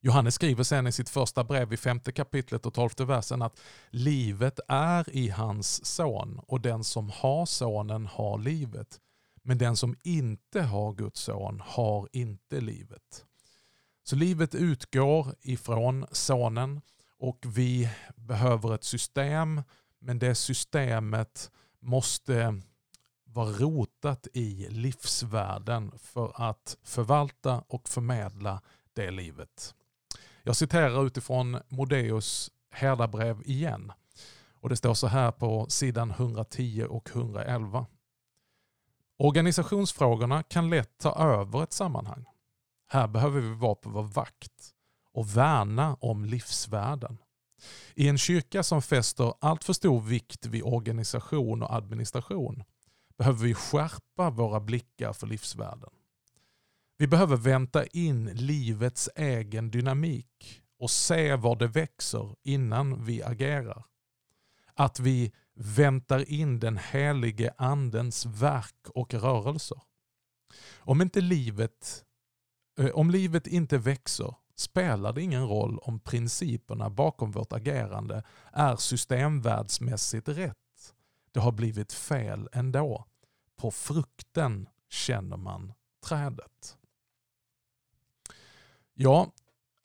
Johannes 0.00 0.34
skriver 0.34 0.64
sen 0.64 0.86
i 0.86 0.92
sitt 0.92 1.08
första 1.08 1.44
brev 1.44 1.72
i 1.72 1.76
femte 1.76 2.12
kapitlet 2.12 2.66
och 2.66 2.74
tolfte 2.74 3.04
versen 3.04 3.42
att 3.42 3.60
livet 3.90 4.60
är 4.68 5.16
i 5.16 5.28
hans 5.28 5.84
son 5.84 6.40
och 6.46 6.60
den 6.60 6.84
som 6.84 7.10
har 7.10 7.46
sonen 7.46 8.06
har 8.06 8.38
livet. 8.38 9.00
Men 9.42 9.58
den 9.58 9.76
som 9.76 9.96
inte 10.02 10.62
har 10.62 10.92
Guds 10.92 11.20
son 11.20 11.62
har 11.66 12.08
inte 12.12 12.60
livet. 12.60 13.25
Så 14.08 14.16
livet 14.16 14.54
utgår 14.54 15.34
ifrån 15.40 16.06
sonen 16.12 16.80
och 17.18 17.38
vi 17.46 17.90
behöver 18.16 18.74
ett 18.74 18.84
system 18.84 19.62
men 19.98 20.18
det 20.18 20.34
systemet 20.34 21.50
måste 21.80 22.60
vara 23.24 23.50
rotat 23.50 24.26
i 24.32 24.66
livsvärden 24.70 25.92
för 25.98 26.48
att 26.48 26.76
förvalta 26.82 27.64
och 27.68 27.88
förmedla 27.88 28.60
det 28.92 29.10
livet. 29.10 29.74
Jag 30.42 30.56
citerar 30.56 31.06
utifrån 31.06 31.58
Modeus 31.68 32.50
härdabrev 32.70 33.42
igen. 33.44 33.92
Och 34.60 34.68
Det 34.68 34.76
står 34.76 34.94
så 34.94 35.06
här 35.06 35.30
på 35.30 35.66
sidan 35.68 36.10
110 36.10 36.86
och 36.88 37.10
111. 37.10 37.86
Organisationsfrågorna 39.16 40.42
kan 40.42 40.70
lätt 40.70 40.98
ta 40.98 41.14
över 41.14 41.62
ett 41.62 41.72
sammanhang. 41.72 42.26
Här 42.88 43.08
behöver 43.08 43.40
vi 43.40 43.54
vara 43.54 43.74
på 43.74 43.90
vår 43.90 44.02
vakt 44.02 44.74
och 45.12 45.36
värna 45.36 45.94
om 45.94 46.24
livsvärden. 46.24 47.18
I 47.94 48.08
en 48.08 48.18
kyrka 48.18 48.62
som 48.62 48.82
fäster 48.82 49.34
allt 49.40 49.64
för 49.64 49.72
stor 49.72 50.00
vikt 50.00 50.46
vid 50.46 50.62
organisation 50.62 51.62
och 51.62 51.74
administration 51.74 52.64
behöver 53.18 53.44
vi 53.44 53.54
skärpa 53.54 54.30
våra 54.30 54.60
blickar 54.60 55.12
för 55.12 55.26
livsvärden. 55.26 55.90
Vi 56.98 57.06
behöver 57.06 57.36
vänta 57.36 57.86
in 57.86 58.24
livets 58.24 59.10
egen 59.16 59.70
dynamik 59.70 60.62
och 60.78 60.90
se 60.90 61.36
var 61.36 61.56
det 61.56 61.66
växer 61.66 62.34
innan 62.42 63.04
vi 63.04 63.22
agerar. 63.22 63.84
Att 64.74 65.00
vi 65.00 65.32
väntar 65.54 66.30
in 66.30 66.60
den 66.60 66.76
helige 66.76 67.54
andens 67.58 68.26
verk 68.26 68.88
och 68.94 69.14
rörelser. 69.14 69.80
Om 70.78 71.02
inte 71.02 71.20
livet, 71.20 72.04
Eh, 72.78 72.90
om 72.90 73.10
livet 73.10 73.46
inte 73.46 73.78
växer 73.78 74.34
spelar 74.54 75.12
det 75.12 75.22
ingen 75.22 75.48
roll 75.48 75.78
om 75.78 76.00
principerna 76.00 76.90
bakom 76.90 77.30
vårt 77.30 77.52
agerande 77.52 78.22
är 78.52 78.76
systemvärldsmässigt 78.76 80.28
rätt. 80.28 80.94
Det 81.32 81.40
har 81.40 81.52
blivit 81.52 81.92
fel 81.92 82.48
ändå. 82.52 83.04
På 83.56 83.70
frukten 83.70 84.68
känner 84.88 85.36
man 85.36 85.72
trädet. 86.04 86.76
Ja, 88.94 89.32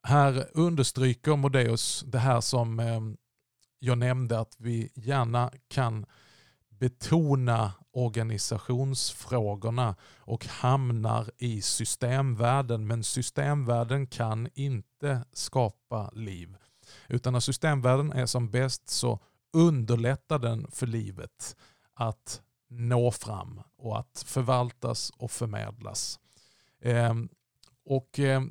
här 0.04 0.48
understryker 0.54 1.36
Modeus 1.36 2.04
det 2.08 2.20
här 2.20 2.42
som 2.42 2.80
eh, 2.80 3.02
jag 3.80 3.98
nämnde 3.98 4.40
att 4.40 4.56
vi 4.58 4.92
gärna 4.96 5.52
kan 5.68 6.06
betona 6.82 7.72
organisationsfrågorna 7.92 9.96
och 10.18 10.46
hamnar 10.46 11.32
i 11.38 11.62
systemvärlden. 11.62 12.88
Men 12.88 13.04
systemvärlden 13.04 14.08
kan 14.08 14.50
inte 14.54 15.26
skapa 15.34 16.10
liv. 16.14 16.58
Utan 17.08 17.34
när 17.34 17.40
systemvärlden 17.40 18.12
är 18.12 18.26
som 18.26 18.50
bäst 18.50 18.90
så 18.90 19.20
underlättar 19.54 20.40
den 20.40 20.72
för 20.72 20.88
livet 20.88 21.56
att 21.94 22.42
nå 22.70 23.12
fram 23.12 23.62
och 23.78 24.00
att 24.00 24.24
förvaltas 24.28 25.12
och 25.18 25.32
förmedlas. 25.32 26.20
Eh, 26.82 27.14
och 27.86 28.20
eh, 28.20 28.42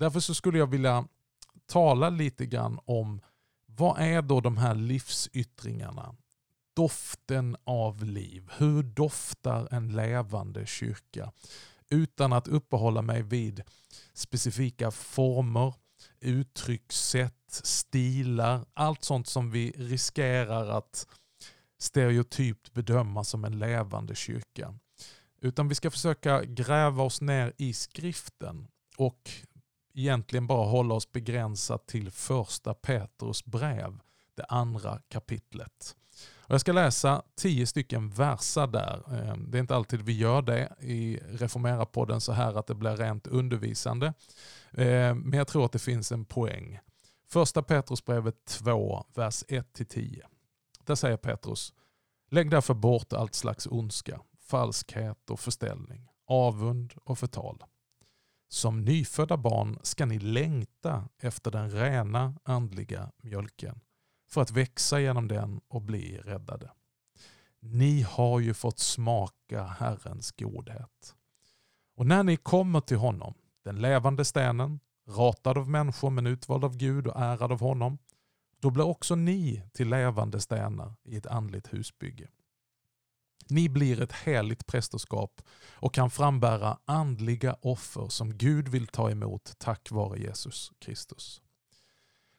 Därför 0.00 0.20
så 0.20 0.34
skulle 0.34 0.58
jag 0.58 0.66
vilja 0.66 1.04
tala 1.66 2.10
lite 2.10 2.46
grann 2.46 2.80
om 2.84 3.20
vad 3.66 3.98
är 3.98 4.22
då 4.22 4.40
de 4.40 4.56
här 4.56 4.74
livsyttringarna? 4.74 6.14
Doften 6.80 7.56
av 7.64 8.04
liv. 8.04 8.50
Hur 8.58 8.82
doftar 8.82 9.68
en 9.70 9.92
levande 9.92 10.66
kyrka? 10.66 11.32
Utan 11.90 12.32
att 12.32 12.48
uppehålla 12.48 13.02
mig 13.02 13.22
vid 13.22 13.62
specifika 14.12 14.90
former, 14.90 15.74
uttryckssätt, 16.20 17.50
stilar, 17.64 18.66
allt 18.74 19.04
sånt 19.04 19.28
som 19.28 19.50
vi 19.50 19.70
riskerar 19.70 20.68
att 20.68 21.06
stereotypt 21.78 22.72
bedöma 22.72 23.24
som 23.24 23.44
en 23.44 23.58
levande 23.58 24.14
kyrka. 24.14 24.74
Utan 25.40 25.68
vi 25.68 25.74
ska 25.74 25.90
försöka 25.90 26.44
gräva 26.44 27.02
oss 27.02 27.20
ner 27.20 27.52
i 27.56 27.72
skriften 27.72 28.68
och 28.96 29.30
egentligen 29.94 30.46
bara 30.46 30.70
hålla 30.70 30.94
oss 30.94 31.12
begränsat 31.12 31.86
till 31.86 32.10
första 32.10 32.74
Petrus 32.74 33.44
brev 33.44 34.00
det 34.34 34.44
andra 34.44 35.00
kapitlet. 35.08 35.96
Och 36.50 36.54
jag 36.54 36.60
ska 36.60 36.72
läsa 36.72 37.22
tio 37.36 37.66
stycken 37.66 38.10
versar 38.10 38.66
där. 38.66 39.02
Eh, 39.12 39.36
det 39.36 39.58
är 39.58 39.60
inte 39.60 39.76
alltid 39.76 40.02
vi 40.02 40.12
gör 40.18 40.42
det 40.42 40.72
i 40.80 41.16
Reformera-podden 41.16 42.20
så 42.20 42.32
här 42.32 42.58
att 42.58 42.66
det 42.66 42.74
blir 42.74 42.96
rent 42.96 43.26
undervisande. 43.26 44.06
Eh, 44.72 45.14
men 45.14 45.32
jag 45.32 45.48
tror 45.48 45.64
att 45.64 45.72
det 45.72 45.78
finns 45.78 46.12
en 46.12 46.24
poäng. 46.24 46.78
Första 47.28 47.62
Petrusbrevet 47.62 48.44
2, 48.44 49.04
vers 49.14 49.44
1-10. 49.48 50.20
Där 50.84 50.94
säger 50.94 51.16
Petrus, 51.16 51.72
lägg 52.30 52.50
därför 52.50 52.74
bort 52.74 53.12
allt 53.12 53.34
slags 53.34 53.66
ondska, 53.66 54.20
falskhet 54.40 55.30
och 55.30 55.40
förställning, 55.40 56.08
avund 56.26 56.92
och 57.04 57.18
förtal. 57.18 57.64
Som 58.48 58.84
nyfödda 58.84 59.36
barn 59.36 59.78
ska 59.82 60.06
ni 60.06 60.18
längta 60.18 61.08
efter 61.18 61.50
den 61.50 61.70
rena 61.70 62.34
andliga 62.44 63.10
mjölken 63.22 63.80
för 64.30 64.42
att 64.42 64.50
växa 64.50 65.00
genom 65.00 65.28
den 65.28 65.60
och 65.68 65.82
bli 65.82 66.18
räddade. 66.18 66.70
Ni 67.60 68.02
har 68.02 68.40
ju 68.40 68.54
fått 68.54 68.78
smaka 68.78 69.64
Herrens 69.64 70.32
godhet. 70.32 71.14
Och 71.96 72.06
när 72.06 72.22
ni 72.22 72.36
kommer 72.36 72.80
till 72.80 72.96
honom, 72.96 73.34
den 73.64 73.80
levande 73.80 74.24
stenen, 74.24 74.80
ratad 75.08 75.58
av 75.58 75.68
människor 75.68 76.10
men 76.10 76.26
utvald 76.26 76.64
av 76.64 76.76
Gud 76.76 77.06
och 77.06 77.20
ärad 77.20 77.52
av 77.52 77.60
honom, 77.60 77.98
då 78.60 78.70
blir 78.70 78.84
också 78.84 79.14
ni 79.14 79.62
till 79.72 79.88
levande 79.88 80.40
stenar 80.40 80.94
i 81.04 81.16
ett 81.16 81.26
andligt 81.26 81.72
husbygge. 81.72 82.28
Ni 83.48 83.68
blir 83.68 84.00
ett 84.00 84.12
heligt 84.12 84.66
prästerskap 84.66 85.42
och 85.72 85.94
kan 85.94 86.10
frambära 86.10 86.78
andliga 86.84 87.56
offer 87.60 88.08
som 88.08 88.38
Gud 88.38 88.68
vill 88.68 88.86
ta 88.86 89.10
emot 89.10 89.54
tack 89.58 89.90
vare 89.90 90.18
Jesus 90.18 90.72
Kristus. 90.78 91.42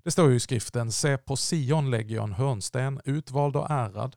Det 0.03 0.11
står 0.11 0.29
ju 0.29 0.35
i 0.35 0.39
skriften, 0.39 0.91
se 0.91 1.17
på 1.17 1.35
Sion 1.35 1.91
lägger 1.91 2.15
jag 2.15 2.23
en 2.23 2.33
hörnsten, 2.33 3.01
utvald 3.05 3.55
och 3.55 3.69
ärad. 3.69 4.15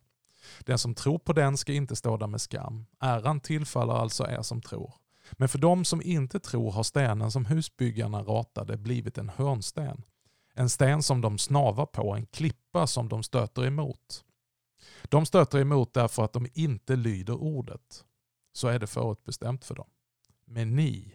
Den 0.60 0.78
som 0.78 0.94
tror 0.94 1.18
på 1.18 1.32
den 1.32 1.56
ska 1.56 1.72
inte 1.72 1.96
stå 1.96 2.16
där 2.16 2.26
med 2.26 2.40
skam. 2.40 2.86
Äran 3.00 3.40
tillfaller 3.40 3.94
alltså 3.94 4.26
er 4.26 4.42
som 4.42 4.62
tror. 4.62 4.94
Men 5.32 5.48
för 5.48 5.58
dem 5.58 5.84
som 5.84 6.02
inte 6.02 6.40
tror 6.40 6.72
har 6.72 6.82
stenen 6.82 7.30
som 7.30 7.44
husbyggarna 7.44 8.22
ratade 8.22 8.76
blivit 8.76 9.18
en 9.18 9.28
hörnsten. 9.28 10.02
En 10.54 10.70
sten 10.70 11.02
som 11.02 11.20
de 11.20 11.38
snavar 11.38 11.86
på, 11.86 12.14
en 12.14 12.26
klippa 12.26 12.86
som 12.86 13.08
de 13.08 13.22
stöter 13.22 13.66
emot. 13.66 14.24
De 15.02 15.26
stöter 15.26 15.58
emot 15.58 15.94
därför 15.94 16.24
att 16.24 16.32
de 16.32 16.46
inte 16.54 16.96
lyder 16.96 17.34
ordet. 17.34 18.04
Så 18.52 18.68
är 18.68 18.78
det 18.78 18.86
förutbestämt 18.86 19.64
för 19.64 19.74
dem. 19.74 19.88
Men 20.44 20.76
ni, 20.76 21.14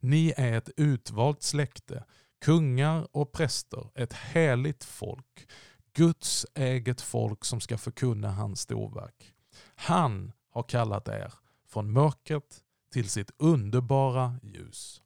ni 0.00 0.32
är 0.36 0.58
ett 0.58 0.70
utvalt 0.76 1.42
släkte, 1.42 2.04
kungar 2.40 3.08
och 3.12 3.32
präster, 3.32 3.90
ett 3.94 4.12
heligt 4.12 4.84
folk, 4.84 5.48
Guds 5.92 6.46
eget 6.54 7.00
folk 7.00 7.44
som 7.44 7.60
ska 7.60 7.78
förkunna 7.78 8.30
hans 8.32 8.60
storverk. 8.60 9.32
Han 9.74 10.32
har 10.50 10.62
kallat 10.62 11.08
er 11.08 11.34
från 11.66 11.92
mörkret 11.92 12.62
till 12.92 13.08
sitt 13.08 13.30
underbara 13.38 14.40
ljus. 14.42 15.02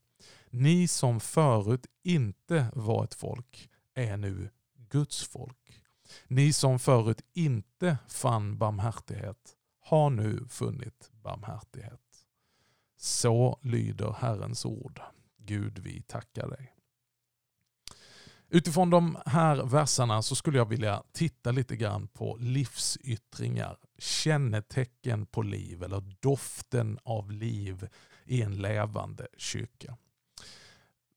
Ni 0.51 0.89
som 0.89 1.21
förut 1.21 1.87
inte 2.03 2.67
var 2.75 3.05
ett 3.05 3.15
folk 3.15 3.71
är 3.95 4.17
nu 4.17 4.51
Guds 4.75 5.23
folk. 5.23 5.83
Ni 6.29 6.53
som 6.53 6.79
förut 6.79 7.23
inte 7.33 7.99
fann 8.09 8.59
barmhärtighet 8.59 9.57
har 9.81 10.11
nu 10.11 10.47
funnit 10.49 11.11
barmhärtighet. 11.13 12.01
Så 12.97 13.59
lyder 13.63 14.13
Herrens 14.19 14.65
ord. 14.65 15.01
Gud, 15.39 15.79
vi 15.79 16.03
tackar 16.03 16.49
dig. 16.49 16.75
Utifrån 18.55 18.91
de 18.91 19.19
här 19.27 19.57
verserna 19.57 20.23
så 20.23 20.35
skulle 20.35 20.59
jag 20.59 20.69
vilja 20.69 21.03
titta 21.13 21.51
lite 21.51 21.77
grann 21.77 22.09
på 22.09 22.37
livsyttringar, 22.41 23.77
kännetecken 23.99 25.27
på 25.27 25.43
liv 25.43 25.83
eller 25.83 26.17
doften 26.21 26.99
av 27.05 27.33
liv 27.33 27.89
i 28.25 28.43
en 28.43 28.57
levande 28.57 29.27
kyrka. 29.37 29.97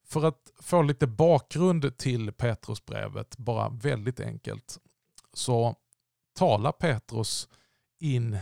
För 0.06 0.26
att 0.26 0.52
få 0.60 0.82
lite 0.82 1.08
bakgrund 1.08 1.98
till 1.98 2.32
Petrusbrevet, 2.32 3.38
bara 3.38 3.70
väldigt 3.70 4.20
enkelt, 4.20 4.80
så 5.34 5.76
talar 6.34 6.72
Petrus 6.72 7.48
in 8.00 8.38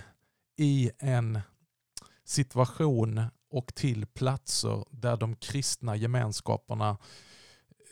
i 0.58 0.91
en 0.99 1.39
situation 2.25 3.21
och 3.49 3.75
till 3.75 4.06
platser 4.06 4.86
där 4.89 5.17
de 5.17 5.36
kristna 5.36 5.95
gemenskaperna 5.95 6.97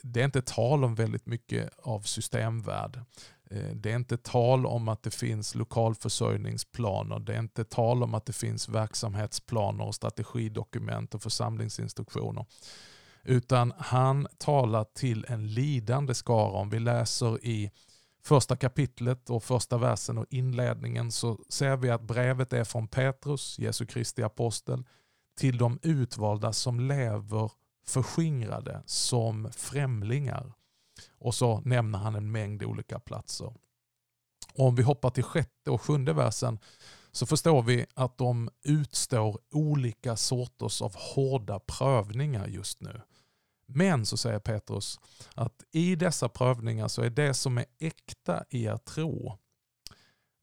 det 0.01 0.21
är 0.21 0.25
inte 0.25 0.41
tal 0.41 0.83
om 0.83 0.95
väldigt 0.95 1.25
mycket 1.25 1.69
av 1.77 2.01
systemvärd. 2.01 2.99
Eh, 3.51 3.75
det 3.75 3.91
är 3.91 3.95
inte 3.95 4.17
tal 4.17 4.65
om 4.65 4.87
att 4.87 5.03
det 5.03 5.11
finns 5.11 5.55
lokalförsörjningsplaner. 5.55 7.19
Det 7.19 7.33
är 7.33 7.39
inte 7.39 7.63
tal 7.63 8.03
om 8.03 8.13
att 8.13 8.25
det 8.25 8.33
finns 8.33 8.69
verksamhetsplaner 8.69 9.85
och 9.85 9.95
strategidokument 9.95 11.15
och 11.15 11.23
församlingsinstruktioner. 11.23 12.45
Utan 13.23 13.73
han 13.77 14.27
talar 14.37 14.83
till 14.83 15.25
en 15.27 15.47
lidande 15.53 16.13
skara. 16.13 16.51
Om 16.51 16.69
vi 16.69 16.79
läser 16.79 17.45
i 17.45 17.71
första 18.23 18.55
kapitlet 18.55 19.29
och 19.29 19.43
första 19.43 19.77
versen 19.77 20.17
och 20.17 20.25
inledningen 20.29 21.11
så 21.11 21.39
ser 21.49 21.77
vi 21.77 21.89
att 21.89 22.01
brevet 22.01 22.53
är 22.53 22.63
från 22.63 22.87
Petrus, 22.87 23.59
Jesu 23.59 23.85
Kristi 23.85 24.23
apostel, 24.23 24.83
till 25.37 25.57
de 25.57 25.79
utvalda 25.81 26.53
som 26.53 26.79
lever 26.79 27.51
förskingrade 27.91 28.83
som 28.85 29.51
främlingar. 29.51 30.53
Och 31.17 31.35
så 31.35 31.61
nämner 31.65 31.99
han 31.99 32.15
en 32.15 32.31
mängd 32.31 32.63
olika 32.63 32.99
platser. 32.99 33.53
Och 34.53 34.67
om 34.67 34.75
vi 34.75 34.83
hoppar 34.83 35.09
till 35.09 35.23
sjätte 35.23 35.71
och 35.71 35.81
sjunde 35.81 36.13
versen 36.13 36.59
så 37.11 37.25
förstår 37.25 37.61
vi 37.61 37.85
att 37.93 38.17
de 38.17 38.49
utstår 38.63 39.39
olika 39.51 40.15
sorters 40.15 40.81
av 40.81 40.95
hårda 40.95 41.59
prövningar 41.59 42.47
just 42.47 42.81
nu. 42.81 43.01
Men 43.65 44.05
så 44.05 44.17
säger 44.17 44.39
Petrus 44.39 44.99
att 45.35 45.63
i 45.71 45.95
dessa 45.95 46.29
prövningar 46.29 46.87
så 46.87 47.01
är 47.01 47.09
det 47.09 47.33
som 47.33 47.57
är 47.57 47.65
äkta 47.79 48.43
i 48.49 48.63
er 48.63 48.77
tro, 48.77 49.37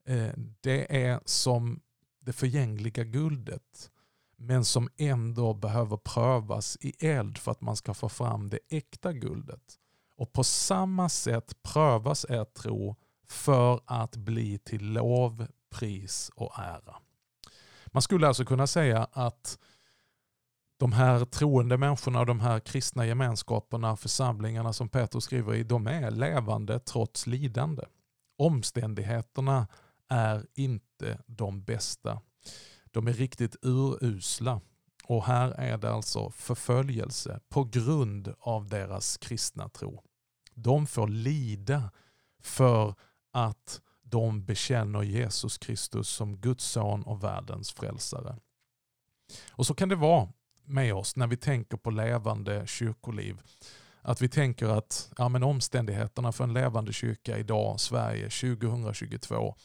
eh, 0.05 0.33
det 0.61 1.05
är 1.05 1.19
som 1.25 1.81
det 2.19 2.33
förgängliga 2.33 3.03
guldet 3.03 3.91
men 4.39 4.65
som 4.65 4.89
ändå 4.97 5.53
behöver 5.53 5.97
prövas 5.97 6.77
i 6.81 7.07
eld 7.07 7.37
för 7.37 7.51
att 7.51 7.61
man 7.61 7.75
ska 7.75 7.93
få 7.93 8.09
fram 8.09 8.49
det 8.49 8.59
äkta 8.69 9.13
guldet. 9.13 9.79
Och 10.15 10.33
på 10.33 10.43
samma 10.43 11.09
sätt 11.09 11.63
prövas 11.63 12.25
er 12.29 12.43
tro 12.43 12.95
för 13.27 13.81
att 13.85 14.15
bli 14.15 14.57
till 14.57 14.91
lov, 14.91 15.47
pris 15.69 16.31
och 16.35 16.59
ära. 16.59 16.95
Man 17.87 18.01
skulle 18.01 18.27
alltså 18.27 18.45
kunna 18.45 18.67
säga 18.67 19.07
att 19.11 19.59
de 20.77 20.93
här 20.93 21.25
troende 21.25 21.77
människorna 21.77 22.19
och 22.19 22.25
de 22.25 22.39
här 22.39 22.59
kristna 22.59 23.05
gemenskaperna, 23.05 23.95
församlingarna 23.95 24.73
som 24.73 24.89
Petrus 24.89 25.23
skriver 25.23 25.55
i, 25.55 25.63
de 25.63 25.87
är 25.87 26.11
levande 26.11 26.79
trots 26.79 27.27
lidande. 27.27 27.83
Omständigheterna 28.37 29.67
är 30.09 30.45
inte 30.55 31.19
de 31.25 31.63
bästa 31.63 32.21
de 32.91 33.07
är 33.07 33.13
riktigt 33.13 33.55
urusla. 33.61 34.61
Och 35.03 35.25
här 35.25 35.51
är 35.51 35.77
det 35.77 35.91
alltså 35.91 36.31
förföljelse 36.31 37.39
på 37.49 37.63
grund 37.63 38.33
av 38.39 38.67
deras 38.67 39.17
kristna 39.17 39.69
tro. 39.69 40.03
De 40.53 40.87
får 40.87 41.07
lida 41.07 41.91
för 42.41 42.95
att 43.31 43.81
de 44.01 44.45
bekänner 44.45 45.03
Jesus 45.03 45.57
Kristus 45.57 46.09
som 46.09 46.37
Guds 46.37 46.65
son 46.65 47.03
och 47.03 47.23
världens 47.23 47.71
frälsare. 47.71 48.37
Och 49.51 49.67
så 49.67 49.73
kan 49.73 49.89
det 49.89 49.95
vara 49.95 50.29
med 50.65 50.93
oss 50.93 51.15
när 51.15 51.27
vi 51.27 51.37
tänker 51.37 51.77
på 51.77 51.89
levande 51.89 52.67
kyrkoliv. 52.67 53.41
Att 54.01 54.21
vi 54.21 54.29
tänker 54.29 54.67
att 54.67 55.11
ja, 55.17 55.29
men 55.29 55.43
omständigheterna 55.43 56.31
för 56.31 56.43
en 56.43 56.53
levande 56.53 56.93
kyrka 56.93 57.37
idag, 57.37 57.79
Sverige 57.79 58.29
2022, 58.29 59.55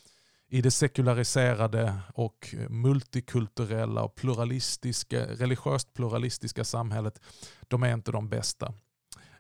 i 0.55 0.61
det 0.61 0.71
sekulariserade 0.71 1.95
och 2.14 2.55
multikulturella 2.69 4.03
och 4.03 4.14
pluralistiska, 4.14 5.27
religiöst 5.27 5.95
pluralistiska 5.95 6.64
samhället, 6.64 7.21
de 7.69 7.83
är 7.83 7.95
inte 7.95 8.12
de 8.12 8.29
bästa. 8.29 8.75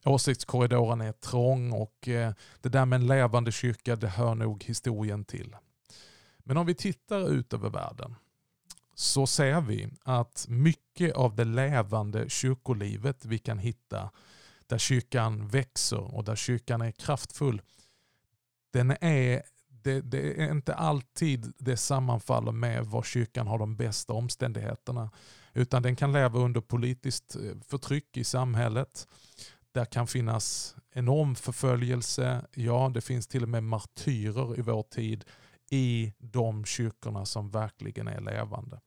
Åsiktskorridoren 0.04 1.00
är 1.00 1.12
trång 1.12 1.72
och 1.72 2.08
eh, 2.08 2.32
det 2.60 2.68
där 2.68 2.84
med 2.84 3.00
en 3.00 3.06
levande 3.06 3.52
kyrka, 3.52 3.96
det 3.96 4.08
hör 4.08 4.34
nog 4.34 4.64
historien 4.64 5.24
till. 5.24 5.56
Men 6.38 6.56
om 6.56 6.66
vi 6.66 6.74
tittar 6.74 7.30
ut 7.30 7.52
över 7.52 7.70
världen 7.70 8.14
så 8.94 9.26
ser 9.26 9.60
vi 9.60 9.88
att 10.02 10.46
mycket 10.48 11.14
av 11.14 11.36
det 11.36 11.44
levande 11.44 12.28
kyrkolivet 12.30 13.24
vi 13.24 13.38
kan 13.38 13.58
hitta, 13.58 14.10
där 14.66 14.78
kyrkan 14.78 15.48
växer 15.48 16.14
och 16.14 16.24
där 16.24 16.36
kyrkan 16.36 16.82
är 16.82 16.90
kraftfull, 16.90 17.62
den 18.72 18.96
är 19.00 19.42
det, 19.84 20.00
det, 20.00 20.42
är 20.42 20.50
inte 20.50 20.74
alltid 20.74 21.52
det 21.58 21.76
sammanfaller 21.76 22.52
med 22.52 22.86
var 22.86 23.02
kyrkan 23.02 23.46
har 23.46 23.58
de 23.58 23.76
bästa 23.76 24.12
omständigheterna. 24.12 25.10
Utan 25.52 25.82
den 25.82 25.96
kan 25.96 26.12
leva 26.12 26.38
under 26.38 26.60
politiskt 26.60 27.36
eh, 27.36 27.42
förtryck 27.66 28.16
i 28.16 28.24
samhället. 28.24 29.08
Det 29.72 29.90
kan 29.90 30.06
finnas 30.06 30.76
enorm 30.92 31.34
förföljelse. 31.34 32.46
Ja, 32.54 32.90
det 32.94 33.00
finns 33.00 33.26
till 33.26 33.42
och 33.42 33.48
med 33.48 33.62
martyrer 33.62 34.58
i 34.58 34.62
vår 34.62 34.82
tid 34.82 35.24
i 35.70 36.12
de 36.18 36.64
kyrkorna 36.64 37.24
som 37.24 37.50
verkligen 37.50 38.08
är 38.08 38.20
levande. 38.20 38.80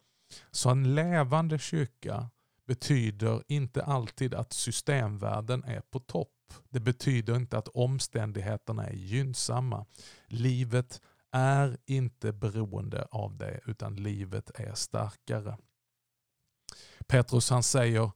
Så 0.52 0.70
en 0.70 0.96
levande 0.96 1.60
kyrka 1.60 2.30
betyder 2.68 3.44
inte 3.48 3.84
alltid 3.84 4.34
att 4.34 4.54
systemvärlden 4.54 5.64
är 5.64 5.82
på 5.82 6.00
topp. 6.00 6.37
Det 6.70 6.80
betyder 6.80 7.36
inte 7.36 7.58
att 7.58 7.68
omständigheterna 7.68 8.88
är 8.88 8.94
gynnsamma. 8.94 9.86
Livet 10.28 11.02
är 11.32 11.78
inte 11.86 12.34
beroende 12.34 13.08
av 13.12 13.38
det 13.38 13.60
utan 13.66 13.96
livet 13.96 14.52
är 14.60 14.74
starkare. 14.74 15.58
Petrus 17.08 17.50
han 17.50 17.64
säger 17.64 18.12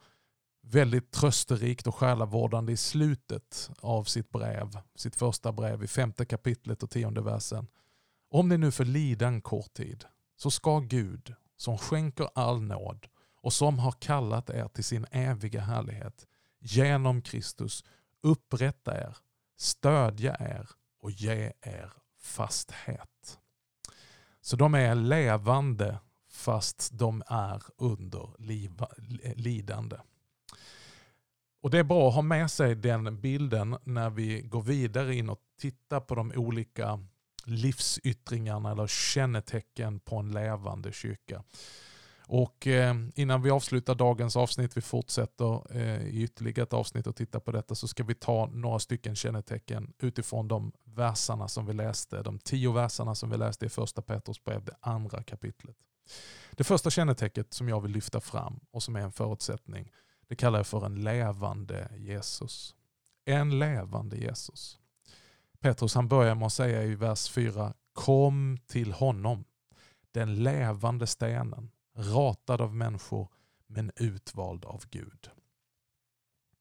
väldigt 0.62 1.12
trösterikt 1.12 1.88
och 1.88 1.96
själavårdande 1.96 2.72
i 2.72 2.78
slutet 2.78 3.70
av 3.80 4.04
sitt 4.04 4.30
brev, 4.30 4.78
sitt 4.96 5.15
första 5.15 5.52
brev 5.52 5.84
i 5.84 5.88
femte 5.88 6.26
kapitlet 6.26 6.84
och 6.84 6.89
tionde 6.89 7.22
versen. 7.22 7.67
Om 8.30 8.50
ni 8.50 8.58
nu 8.58 8.72
får 8.72 8.86
lida 8.86 9.28
en 9.28 9.41
kort 9.41 9.74
tid 9.74 10.06
så 10.38 10.52
ska 10.52 10.80
Gud 10.80 11.36
som 11.58 11.78
skänker 11.78 12.30
all 12.36 12.62
nåd 12.62 13.08
och 13.41 13.54
som 13.54 13.80
har 13.80 13.91
kallat 13.91 14.50
er 14.50 14.67
till 14.67 14.84
sin 14.84 15.06
eviga 15.12 15.62
härlighet 15.62 16.28
genom 16.60 17.22
Kristus 17.22 17.84
upprätta 18.21 18.97
er, 18.97 19.17
stödja 19.57 20.36
er 20.39 20.69
och 20.99 21.12
ge 21.12 21.51
er 21.62 21.93
fasthet. 22.21 23.39
Så 24.41 24.55
de 24.55 24.75
är 24.75 24.95
levande 24.95 25.99
fast 26.31 26.89
de 26.91 27.23
är 27.27 27.63
under 27.77 28.29
lidande. 29.36 29.97
Och 31.62 31.69
Det 31.69 31.79
är 31.79 31.84
bra 31.84 32.07
att 32.07 32.15
ha 32.15 32.21
med 32.21 32.51
sig 32.51 32.75
den 32.75 33.21
bilden 33.21 33.77
när 33.84 34.10
vi 34.10 34.41
går 34.41 34.62
vidare 34.62 35.15
in 35.15 35.29
och 35.29 35.39
tittar 35.60 35.99
på 35.99 36.15
de 36.15 36.31
olika 36.36 37.05
livsyttringarna 37.45 38.71
eller 38.71 38.88
kännetecken 38.88 39.99
på 39.99 40.15
en 40.15 40.31
levande 40.31 40.91
kyrka. 40.91 41.43
Och 42.34 42.67
eh, 42.67 42.96
innan 43.15 43.41
vi 43.41 43.50
avslutar 43.50 43.96
dagens 43.96 44.36
avsnitt, 44.36 44.78
vi 44.78 44.82
fortsätter 44.82 45.78
eh, 45.78 46.08
i 46.08 46.24
ytterligare 46.24 46.63
ett 46.63 46.74
avsnitt 46.74 47.08
och 47.08 47.15
tittar 47.15 47.39
på 47.39 47.52
detta, 47.52 47.76
så 47.76 47.88
ska 47.88 48.04
vi 48.04 48.15
ta 48.15 48.46
några 48.46 48.80
stycken 48.80 49.15
kännetecken 49.15 49.94
utifrån 50.00 50.48
de 50.48 50.72
versarna 50.84 51.48
som 51.48 51.65
vi 51.65 51.74
läste, 51.74 52.22
de 52.22 52.39
tio 52.39 52.72
versarna 52.72 53.15
som 53.15 53.30
vi 53.30 53.38
läste 53.38 53.65
i 53.65 53.70
första 53.70 54.02
Petrus 54.02 54.44
brev, 54.44 54.65
det 54.65 54.76
andra 54.80 55.24
kapitlet. 55.24 55.76
Det 56.52 56.63
första 56.63 56.89
kännetecket 56.89 57.54
som 57.54 57.70
jag 57.70 57.82
vill 57.82 57.91
lyfta 57.91 58.22
fram 58.22 58.60
och 58.72 58.84
som 58.84 58.96
är 58.96 59.02
en 59.02 59.12
förutsättning, 59.12 59.91
det 60.28 60.36
kallar 60.36 60.60
jag 60.60 60.67
för 60.67 60.86
en 60.86 61.04
levande 61.04 61.89
Jesus. 61.98 62.76
En 63.26 63.60
levande 63.60 64.17
Jesus. 64.17 64.80
Petrus 65.60 65.96
han 65.96 66.08
börjar 66.08 66.36
med 66.36 66.46
att 66.46 66.54
säga 66.54 66.84
i 66.84 66.96
vers 66.96 67.30
4, 67.30 67.74
kom 67.94 68.58
till 68.67 68.91
honom, 68.91 69.44
den 70.12 70.44
levande 70.44 71.08
stenen, 71.08 71.72
ratad 71.95 72.62
av 72.62 72.75
människor 72.75 73.27
men 73.67 73.91
utvald 73.95 74.65
av 74.65 74.84
Gud. 74.89 75.30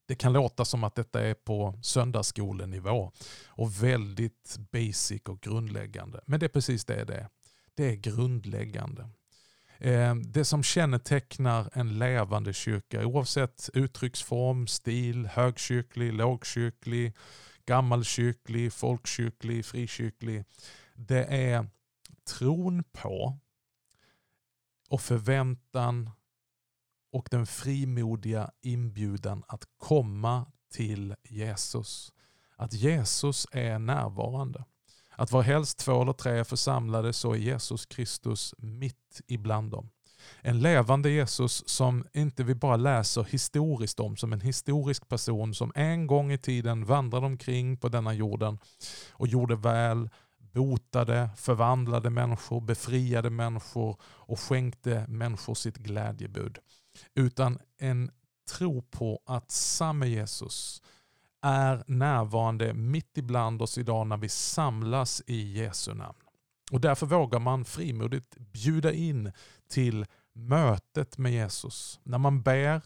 Det 0.06 0.14
kan 0.14 0.32
låta 0.32 0.64
som 0.64 0.84
att 0.84 0.94
detta 0.94 1.20
är 1.20 1.34
på 1.34 1.78
söndagsskolenivå 1.82 3.12
och 3.46 3.82
väldigt 3.82 4.56
basic 4.72 5.22
och 5.22 5.40
grundläggande. 5.40 6.20
Men 6.26 6.40
det 6.40 6.46
är 6.46 6.50
precis 6.50 6.84
det 6.84 7.04
det 7.04 7.14
är. 7.14 7.28
Det 7.74 7.84
är 7.84 7.94
grundläggande. 7.94 9.08
Eh, 9.78 10.14
det 10.14 10.44
som 10.44 10.62
kännetecknar 10.62 11.70
en 11.72 11.98
levande 11.98 12.52
kyrka 12.52 13.06
oavsett 13.06 13.70
uttrycksform, 13.74 14.66
stil, 14.66 15.26
högkyrklig, 15.26 16.12
lågkyrklig, 16.12 17.16
gammalkyrklig, 17.66 18.72
folkkyrklig, 18.72 19.64
frikyrklig. 19.64 20.44
Det 20.94 21.24
är 21.24 21.66
tron 22.38 22.84
på 22.92 23.38
och 24.90 25.00
förväntan 25.00 26.10
och 27.12 27.28
den 27.30 27.46
frimodiga 27.46 28.50
inbjudan 28.62 29.44
att 29.48 29.64
komma 29.78 30.46
till 30.72 31.14
Jesus. 31.24 32.12
Att 32.56 32.72
Jesus 32.72 33.46
är 33.52 33.78
närvarande. 33.78 34.64
Att 35.16 35.32
var 35.32 35.42
helst 35.42 35.78
två 35.78 36.02
eller 36.02 36.12
tre 36.12 36.38
är 36.38 36.44
församlade 36.44 37.12
så 37.12 37.32
är 37.32 37.36
Jesus 37.36 37.86
Kristus 37.86 38.54
mitt 38.58 39.20
ibland 39.26 39.70
dem. 39.70 39.90
En 40.40 40.60
levande 40.60 41.10
Jesus 41.10 41.68
som 41.68 42.06
inte 42.12 42.44
vi 42.44 42.54
bara 42.54 42.76
läser 42.76 43.24
historiskt 43.24 44.00
om 44.00 44.16
som 44.16 44.32
en 44.32 44.40
historisk 44.40 45.08
person 45.08 45.54
som 45.54 45.72
en 45.74 46.06
gång 46.06 46.32
i 46.32 46.38
tiden 46.38 46.84
vandrade 46.84 47.26
omkring 47.26 47.76
på 47.76 47.88
denna 47.88 48.14
jorden 48.14 48.58
och 49.12 49.26
gjorde 49.28 49.56
väl, 49.56 50.08
botade, 50.52 51.30
förvandlade 51.36 52.10
människor, 52.10 52.60
befriade 52.60 53.30
människor 53.30 53.96
och 54.02 54.40
skänkte 54.40 55.04
människor 55.08 55.54
sitt 55.54 55.76
glädjebud. 55.76 56.58
Utan 57.14 57.58
en 57.78 58.10
tro 58.50 58.82
på 58.82 59.22
att 59.26 59.50
samme 59.50 60.06
Jesus 60.06 60.82
är 61.42 61.84
närvarande 61.86 62.74
mitt 62.74 63.18
ibland 63.18 63.62
oss 63.62 63.78
idag 63.78 64.06
när 64.06 64.16
vi 64.16 64.28
samlas 64.28 65.22
i 65.26 65.58
Jesu 65.58 65.94
namn. 65.94 66.18
Och 66.72 66.80
därför 66.80 67.06
vågar 67.06 67.38
man 67.38 67.64
frimodigt 67.64 68.36
bjuda 68.36 68.92
in 68.92 69.32
till 69.68 70.06
mötet 70.32 71.18
med 71.18 71.32
Jesus. 71.32 72.00
När 72.02 72.18
man 72.18 72.42
ber 72.42 72.82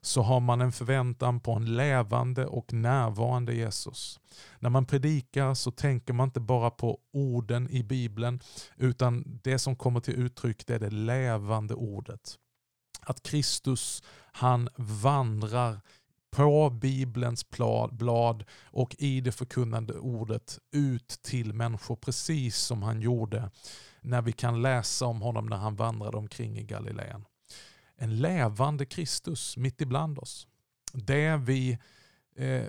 så 0.00 0.22
har 0.22 0.40
man 0.40 0.60
en 0.60 0.72
förväntan 0.72 1.40
på 1.40 1.52
en 1.52 1.76
levande 1.76 2.46
och 2.46 2.72
närvarande 2.72 3.54
Jesus. 3.54 4.20
När 4.58 4.70
man 4.70 4.86
predikar 4.86 5.54
så 5.54 5.70
tänker 5.70 6.12
man 6.12 6.28
inte 6.28 6.40
bara 6.40 6.70
på 6.70 6.98
orden 7.12 7.70
i 7.70 7.82
Bibeln 7.82 8.40
utan 8.76 9.40
det 9.42 9.58
som 9.58 9.76
kommer 9.76 10.00
till 10.00 10.14
uttryck 10.14 10.66
det 10.66 10.74
är 10.74 10.78
det 10.78 10.90
levande 10.90 11.74
ordet. 11.74 12.38
Att 13.00 13.22
Kristus 13.22 14.02
han 14.32 14.68
vandrar 14.76 15.80
på 16.30 16.70
Bibelns 16.70 17.50
blad 17.50 18.44
och 18.64 18.96
i 18.98 19.20
det 19.20 19.32
förkunnande 19.32 19.94
ordet 19.98 20.58
ut 20.72 21.08
till 21.08 21.52
människor 21.52 21.96
precis 21.96 22.56
som 22.56 22.82
han 22.82 23.00
gjorde 23.00 23.50
när 24.06 24.22
vi 24.22 24.32
kan 24.32 24.62
läsa 24.62 25.06
om 25.06 25.22
honom 25.22 25.46
när 25.46 25.56
han 25.56 25.76
vandrade 25.76 26.16
omkring 26.16 26.58
i 26.58 26.62
Galileen. 26.62 27.24
En 27.96 28.16
levande 28.16 28.86
Kristus 28.86 29.56
mitt 29.56 29.80
ibland 29.80 30.18
oss. 30.18 30.46
Det 30.92 31.36
vi 31.36 31.78
eh, 32.36 32.64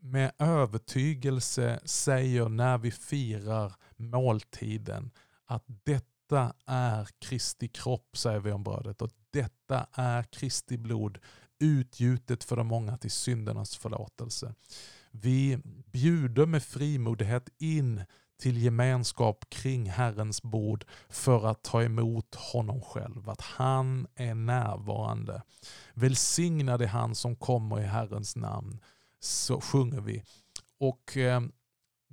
med 0.00 0.32
övertygelse 0.38 1.80
säger 1.84 2.48
när 2.48 2.78
vi 2.78 2.90
firar 2.90 3.72
måltiden 3.96 5.10
att 5.46 5.64
detta 5.66 6.52
är 6.66 7.08
Kristi 7.18 7.68
kropp, 7.68 8.16
säger 8.16 8.40
vi 8.40 8.52
om 8.52 8.64
brödet, 8.64 9.02
och 9.02 9.10
detta 9.30 9.86
är 9.92 10.22
Kristi 10.22 10.76
blod 10.78 11.18
utgjutet 11.58 12.44
för 12.44 12.56
de 12.56 12.66
många 12.66 12.98
till 12.98 13.10
syndernas 13.10 13.76
förlåtelse. 13.76 14.54
Vi 15.10 15.58
bjuder 15.86 16.46
med 16.46 16.62
frimodighet 16.62 17.48
in 17.58 18.04
till 18.40 18.62
gemenskap 18.62 19.44
kring 19.50 19.90
Herrens 19.90 20.42
bord 20.42 20.84
för 21.08 21.46
att 21.46 21.62
ta 21.62 21.82
emot 21.82 22.34
honom 22.34 22.80
själv. 22.80 23.28
Att 23.28 23.40
han 23.40 24.06
är 24.14 24.34
närvarande. 24.34 25.42
Välsignad 25.94 26.82
är 26.82 26.86
han 26.86 27.14
som 27.14 27.36
kommer 27.36 27.80
i 27.80 27.84
Herrens 27.84 28.36
namn. 28.36 28.80
Så 29.20 29.60
sjunger 29.60 30.00
vi. 30.00 30.22
Och 30.78 31.16
eh, 31.16 31.40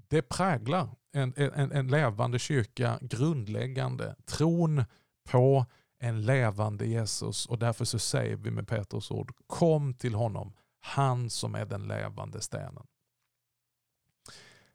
det 0.09 0.21
präglar 0.21 0.89
en, 1.11 1.33
en, 1.37 1.71
en 1.71 1.87
levande 1.87 2.39
kyrka 2.39 2.99
grundläggande. 3.01 4.15
Tron 4.25 4.83
på 5.29 5.65
en 5.99 6.25
levande 6.25 6.85
Jesus 6.85 7.45
och 7.45 7.59
därför 7.59 7.85
så 7.85 7.99
säger 7.99 8.35
vi 8.35 8.51
med 8.51 8.67
Petrus 8.67 9.11
ord, 9.11 9.31
kom 9.47 9.93
till 9.93 10.15
honom, 10.15 10.53
han 10.79 11.29
som 11.29 11.55
är 11.55 11.65
den 11.65 11.87
levande 11.87 12.41
stenen. 12.41 12.87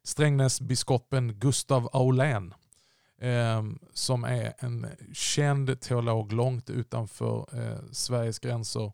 Strängnäsbiskopen 0.05 1.39
Gustav 1.39 1.89
Aulén 1.93 2.55
ehm, 3.21 3.79
som 3.93 4.25
är 4.25 4.55
en 4.59 4.87
känd 5.13 5.81
teolog 5.81 6.33
långt 6.33 6.71
utanför 6.71 7.47
eh, 7.53 7.79
Sveriges 7.93 8.39
gränser. 8.39 8.93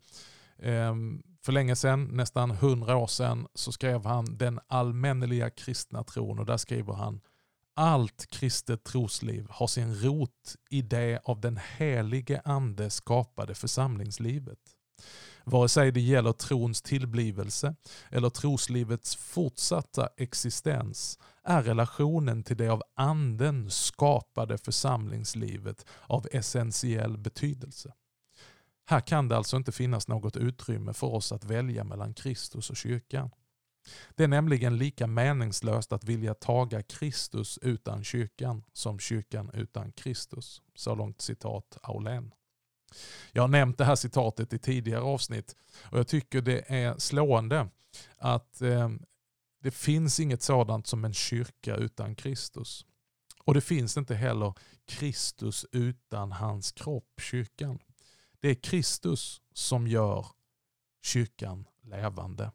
Ehm, 0.59 1.23
för 1.42 1.53
länge 1.53 1.77
sedan, 1.77 2.05
nästan 2.05 2.51
hundra 2.51 2.97
år 2.97 3.07
sedan, 3.07 3.47
så 3.55 3.73
skrev 3.73 4.07
han 4.07 4.38
Den 4.38 4.61
allmänneliga 4.66 5.51
kristna 5.51 6.05
tron 6.05 6.38
och 6.38 6.47
där 6.47 6.57
skriver 6.57 6.92
han 6.92 7.21
allt 7.79 8.27
kristet 8.31 8.85
trosliv 8.85 9.47
har 9.51 9.66
sin 9.66 9.94
rot 9.94 10.57
i 10.71 10.83
det 10.83 11.21
av 11.25 11.40
den 11.40 11.61
helige 11.77 12.40
ande 12.44 12.90
skapade 12.90 13.55
församlingslivet. 13.55 14.59
Vare 15.45 15.69
sig 15.69 15.93
det 15.93 16.01
gäller 16.01 16.33
trons 16.33 16.83
tillblivelse 16.83 17.75
eller 18.11 18.31
troslivets 18.31 19.17
fortsatta 19.17 20.09
existens 20.17 21.19
är 21.45 21.63
relationen 21.63 22.43
till 22.43 22.57
det 22.57 22.69
av 22.69 22.83
anden 22.95 23.71
skapade 23.71 24.59
församlingslivet 24.59 25.87
av 26.07 26.27
essentiell 26.33 27.19
betydelse. 27.19 27.93
Här 28.87 29.01
kan 29.01 29.29
det 29.29 29.37
alltså 29.37 29.57
inte 29.57 29.73
finnas 29.73 30.09
något 30.09 30.37
utrymme 30.37 30.93
för 30.93 31.07
oss 31.07 31.33
att 31.33 31.45
välja 31.45 31.85
mellan 31.85 32.15
Kristus 32.15 32.71
och 32.71 32.77
kyrkan. 32.77 33.31
Det 34.15 34.25
är 34.25 34.29
nämligen 34.29 34.79
lika 34.79 35.07
meningslöst 35.07 35.93
att 35.93 36.05
vilja 36.05 36.35
taga 36.35 36.83
Kristus 36.83 37.59
utan 37.63 38.05
kyrkan 38.05 38.65
som 38.73 38.99
kyrkan 38.99 39.51
utan 39.55 39.93
Kristus. 39.93 40.63
Så 40.75 40.95
långt 40.95 41.21
citat 41.21 41.79
Aulén. 41.83 42.33
Jag 43.33 43.42
har 43.42 43.48
nämnt 43.48 43.79
det 43.79 43.85
här 43.85 43.96
citatet 43.96 44.53
i 44.53 44.59
tidigare 44.59 45.01
avsnitt 45.03 45.57
och 45.83 45.98
jag 45.98 46.09
tycker 46.09 46.40
det 46.40 46.64
är 46.68 46.98
slående 46.98 47.68
att 48.18 48.62
eh, 48.62 48.90
det 49.62 49.70
finns 49.70 50.20
inget 50.20 50.42
sådant 50.42 50.87
som 50.87 51.05
en 51.05 51.14
kyrka 51.14 51.77
utan 51.77 52.14
Kristus. 52.14 52.85
Och 53.44 53.55
det 53.55 53.61
finns 53.61 53.96
inte 53.96 54.14
heller 54.14 54.55
Kristus 54.87 55.66
utan 55.72 56.33
hans 56.33 56.72
kropp, 56.72 57.20
kyrkan. 57.20 57.79
Det 58.40 58.48
är 58.48 58.55
Kristus 58.55 59.40
som 59.53 59.87
gör 59.87 60.27
kyrkan 61.03 61.64
levande. 61.83 62.53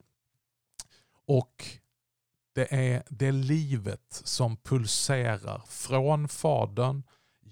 Och 1.26 1.66
det 2.54 2.74
är 2.74 3.04
det 3.10 3.32
livet 3.32 4.22
som 4.24 4.58
pulserar 4.58 5.62
från 5.68 6.28
Fadern 6.28 7.04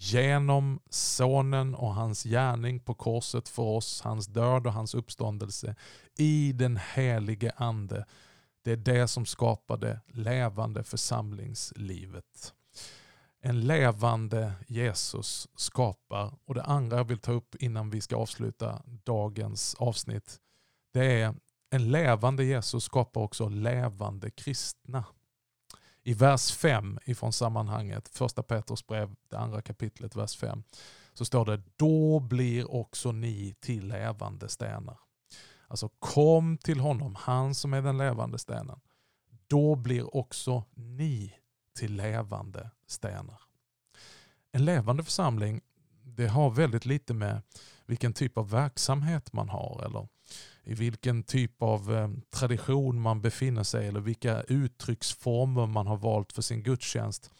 genom 0.03 0.79
Sonen 0.89 1.75
och 1.75 1.93
hans 1.93 2.23
gärning 2.23 2.79
på 2.79 2.93
korset 2.93 3.49
för 3.49 3.63
oss, 3.63 4.01
hans 4.01 4.27
död 4.27 4.67
och 4.67 4.73
hans 4.73 4.95
uppståndelse 4.95 5.75
i 6.17 6.53
den 6.53 6.79
helige 6.93 7.51
Ande. 7.55 8.05
Det 8.63 8.71
är 8.71 8.77
det 8.77 9.07
som 9.07 9.25
skapar 9.25 9.77
det 9.77 9.99
levande 10.07 10.83
församlingslivet. 10.83 12.53
En 13.41 13.61
levande 13.61 14.53
Jesus 14.67 15.47
skapar, 15.55 16.33
och 16.45 16.55
det 16.55 16.63
andra 16.63 16.97
jag 16.97 17.03
vill 17.03 17.19
ta 17.19 17.31
upp 17.31 17.55
innan 17.55 17.89
vi 17.89 18.01
ska 18.01 18.15
avsluta 18.15 18.81
dagens 18.85 19.75
avsnitt, 19.79 20.39
det 20.93 21.21
är 21.21 21.35
en 21.69 21.91
levande 21.91 22.43
Jesus 22.43 22.83
skapar 22.83 23.21
också 23.21 23.49
levande 23.49 24.31
kristna. 24.31 25.03
I 26.03 26.13
vers 26.13 26.51
5 26.51 26.99
ifrån 27.05 27.33
sammanhanget, 27.33 28.09
första 28.09 28.43
Petrus 28.43 28.87
brev, 28.87 29.15
det 29.29 29.37
andra 29.37 29.61
kapitlet, 29.61 30.15
vers 30.15 30.35
5, 30.35 30.63
så 31.13 31.25
står 31.25 31.45
det 31.45 31.61
då 31.75 32.19
blir 32.19 32.71
också 32.71 33.11
ni 33.11 33.55
till 33.59 33.87
levande 33.87 34.49
stenar. 34.49 34.99
Alltså 35.67 35.89
kom 35.99 36.57
till 36.57 36.79
honom, 36.79 37.15
han 37.15 37.55
som 37.55 37.73
är 37.73 37.81
den 37.81 37.97
levande 37.97 38.39
stenen. 38.39 38.79
Då 39.47 39.75
blir 39.75 40.15
också 40.15 40.63
ni 40.73 41.35
till 41.79 41.95
levande 41.95 42.71
stenar. 42.87 43.41
En 44.51 44.65
levande 44.65 45.03
församling 45.03 45.61
det 46.03 46.27
har 46.27 46.49
väldigt 46.49 46.85
lite 46.85 47.13
med 47.13 47.41
vilken 47.85 48.13
typ 48.13 48.37
av 48.37 48.49
verksamhet 48.49 49.33
man 49.33 49.49
har 49.49 49.83
eller 49.85 50.07
i 50.63 50.73
vilken 50.73 51.23
typ 51.23 51.61
av 51.61 51.93
eh, 51.93 52.09
tradition 52.29 53.01
man 53.01 53.21
befinner 53.21 53.63
sig 53.63 53.87
eller 53.87 53.99
vilka 53.99 54.41
uttrycksformer 54.41 55.67
man 55.67 55.87
har 55.87 55.97
valt 55.97 56.33
för 56.33 56.41
sin 56.41 56.63
gudstjänst. 56.63 57.31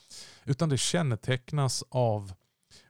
Utan 0.45 0.69
det 0.69 0.77
kännetecknas 0.77 1.83
av 1.89 2.33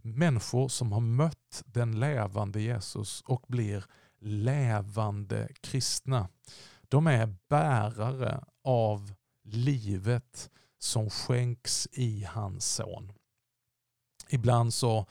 människor 0.02 0.68
som 0.68 0.92
har 0.92 1.00
mött 1.00 1.64
den 1.66 2.00
levande 2.00 2.62
Jesus 2.62 3.22
och 3.22 3.46
blir 3.48 3.86
levande 4.20 5.50
kristna. 5.62 6.30
De 6.82 7.08
är 7.08 7.36
bärare 7.50 8.44
av 8.64 9.14
livet 9.44 10.50
som 10.80 11.10
skänks 11.10 11.88
i 11.92 12.24
hans 12.24 12.76
son. 12.76 13.14
Ibland 14.30 14.74
så 14.74 15.06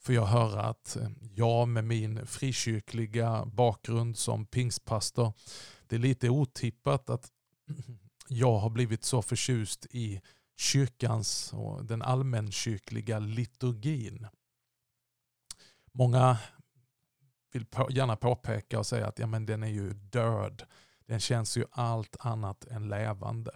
får 0.00 0.14
jag 0.14 0.26
höra 0.26 0.62
att 0.62 0.96
eh, 0.96 1.08
jag 1.34 1.68
med 1.68 1.84
min 1.84 2.26
frikyrkliga 2.26 3.46
bakgrund 3.46 4.18
som 4.18 4.46
pingstpastor, 4.46 5.32
det 5.86 5.96
är 5.96 6.00
lite 6.00 6.30
otippat 6.30 7.10
att 7.10 7.32
jag 8.28 8.58
har 8.58 8.70
blivit 8.70 9.04
så 9.04 9.22
förtjust 9.22 9.86
i 9.90 10.20
kyrkans 10.56 11.52
och 11.52 11.84
den 11.84 12.02
allmänkyrkliga 12.02 13.18
liturgin. 13.18 14.26
Många 15.92 16.38
vill 17.52 17.66
gärna 17.90 18.16
påpeka 18.16 18.78
och 18.78 18.86
säga 18.86 19.06
att 19.06 19.18
ja, 19.18 19.26
men 19.26 19.46
den 19.46 19.62
är 19.62 19.68
ju 19.68 19.92
död. 19.92 20.62
Den 21.06 21.20
känns 21.20 21.56
ju 21.56 21.64
allt 21.70 22.16
annat 22.20 22.64
än 22.64 22.88
levande. 22.88 23.50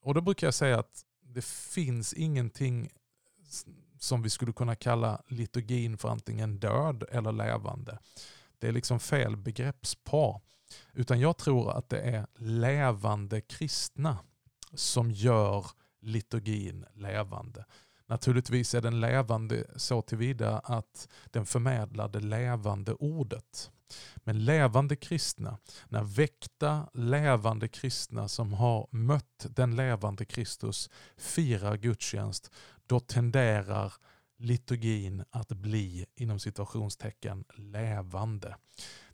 Och 0.00 0.14
då 0.14 0.20
brukar 0.20 0.46
jag 0.46 0.54
säga 0.54 0.78
att 0.78 1.04
det 1.20 1.44
finns 1.44 2.12
ingenting 2.12 2.90
som 4.02 4.22
vi 4.22 4.30
skulle 4.30 4.52
kunna 4.52 4.74
kalla 4.74 5.22
liturgin 5.26 5.98
för 5.98 6.08
antingen 6.08 6.58
död 6.58 7.04
eller 7.10 7.32
levande. 7.32 7.98
Det 8.58 8.68
är 8.68 8.72
liksom 8.72 9.00
fel 9.00 9.36
begreppspar. 9.36 10.40
Utan 10.92 11.20
jag 11.20 11.36
tror 11.36 11.72
att 11.72 11.88
det 11.88 12.00
är 12.00 12.26
levande 12.38 13.40
kristna 13.40 14.18
som 14.74 15.10
gör 15.10 15.66
liturgin 16.00 16.84
levande. 16.94 17.64
Naturligtvis 18.06 18.74
är 18.74 18.80
den 18.80 19.00
levande 19.00 19.66
så 19.76 20.02
tillvida 20.02 20.58
att 20.58 21.08
den 21.30 21.46
förmedlar 21.46 22.08
det 22.08 22.20
levande 22.20 22.94
ordet. 22.94 23.70
Men 24.16 24.44
levande 24.44 24.96
kristna, 24.96 25.58
när 25.88 26.02
väckta 26.02 26.88
levande 26.94 27.68
kristna 27.68 28.28
som 28.28 28.52
har 28.52 28.86
mött 28.90 29.46
den 29.50 29.76
levande 29.76 30.24
Kristus 30.24 30.90
firar 31.16 31.76
gudstjänst, 31.76 32.50
då 32.86 33.00
tenderar 33.00 33.92
liturgin 34.38 35.24
att 35.30 35.48
bli 35.48 36.06
inom 36.14 36.38
situationstecken 36.38 37.44
levande. 37.54 38.56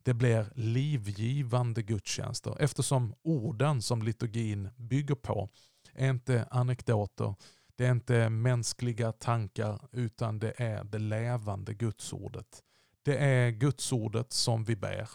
Det 0.02 0.14
blir 0.14 0.46
livgivande 0.54 1.82
gudstjänster 1.82 2.56
eftersom 2.60 3.14
orden 3.22 3.82
som 3.82 4.02
liturgin 4.02 4.68
bygger 4.76 5.14
på 5.14 5.48
är 5.94 6.10
inte 6.10 6.48
anekdoter, 6.50 7.34
det 7.76 7.86
är 7.86 7.90
inte 7.90 8.28
mänskliga 8.28 9.12
tankar 9.12 9.80
utan 9.92 10.38
det 10.38 10.52
är 10.56 10.84
det 10.84 10.98
levande 10.98 11.74
gudsordet. 11.74 12.62
Det 13.02 13.16
är 13.16 13.50
gudsordet 13.50 14.32
som 14.32 14.64
vi 14.64 14.76
bär. 14.76 15.08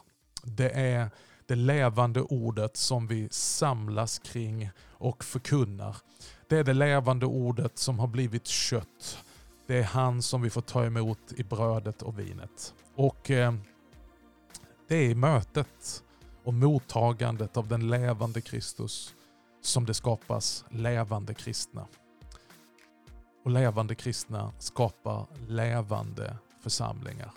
Det 0.44 0.70
är 0.70 1.10
det 1.54 1.58
levande 1.58 2.22
ordet 2.22 2.78
som 2.78 3.08
vi 3.08 3.28
samlas 3.32 4.20
kring 4.20 4.70
och 4.92 5.24
förkunnar. 5.24 5.98
Det 6.48 6.58
är 6.58 6.64
det 6.64 6.74
levande 6.74 7.26
ordet 7.26 7.78
som 7.78 8.00
har 8.00 8.08
blivit 8.08 8.48
kött. 8.48 9.24
Det 9.68 9.78
är 9.78 9.84
han 9.84 10.22
som 10.22 10.42
vi 10.42 10.50
får 10.50 10.62
ta 10.62 10.86
emot 10.86 11.20
i 11.38 11.44
brödet 11.44 12.02
och 12.02 12.20
vinet. 12.20 12.74
Och 12.96 13.32
eh, 13.32 13.54
det 14.88 14.96
är 14.96 15.10
i 15.10 15.16
mötet 15.16 16.04
och 16.44 16.54
mottagandet 16.54 17.58
av 17.58 17.68
den 17.68 17.90
levande 17.90 18.42
Kristus 18.42 19.16
som 19.62 19.86
det 19.86 19.94
skapas 19.94 20.66
levande 20.70 21.34
kristna. 21.34 21.88
Och 23.46 23.52
levande 23.52 23.96
kristna 23.96 24.52
skapar 24.60 25.26
levande 25.48 26.38
församlingar. 26.64 27.32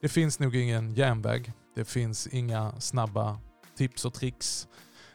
Det 0.00 0.08
finns 0.08 0.38
nog 0.38 0.56
ingen 0.56 0.94
järnväg. 0.94 1.52
Det 1.74 1.84
finns 1.84 2.26
inga 2.26 2.80
snabba 2.80 3.38
tips 3.76 4.04
och 4.04 4.14
tricks. 4.14 4.68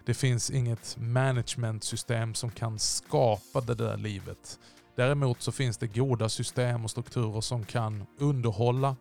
Det 0.05 0.13
finns 0.13 0.49
inget 0.49 0.97
managementsystem 0.99 2.33
som 2.33 2.51
kan 2.51 2.79
skapa 2.79 3.61
det 3.61 3.75
där 3.75 3.97
livet. 3.97 4.59
Däremot 4.95 5.41
så 5.41 5.51
finns 5.51 5.77
det 5.77 5.87
goda 5.87 6.29
system 6.29 6.83
och 6.83 6.91
strukturer 6.91 7.41
som 7.41 7.65
kan 7.65 8.05
underhålla, 8.19 8.95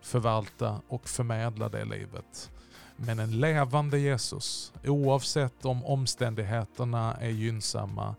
förvalta 0.00 0.80
och 0.88 1.08
förmedla 1.08 1.68
det 1.68 1.84
livet. 1.84 2.50
Men 2.96 3.18
en 3.18 3.40
levande 3.40 3.98
Jesus, 3.98 4.72
oavsett 4.84 5.64
om 5.64 5.84
omständigheterna 5.84 7.16
är 7.20 7.28
gynnsamma, 7.28 8.14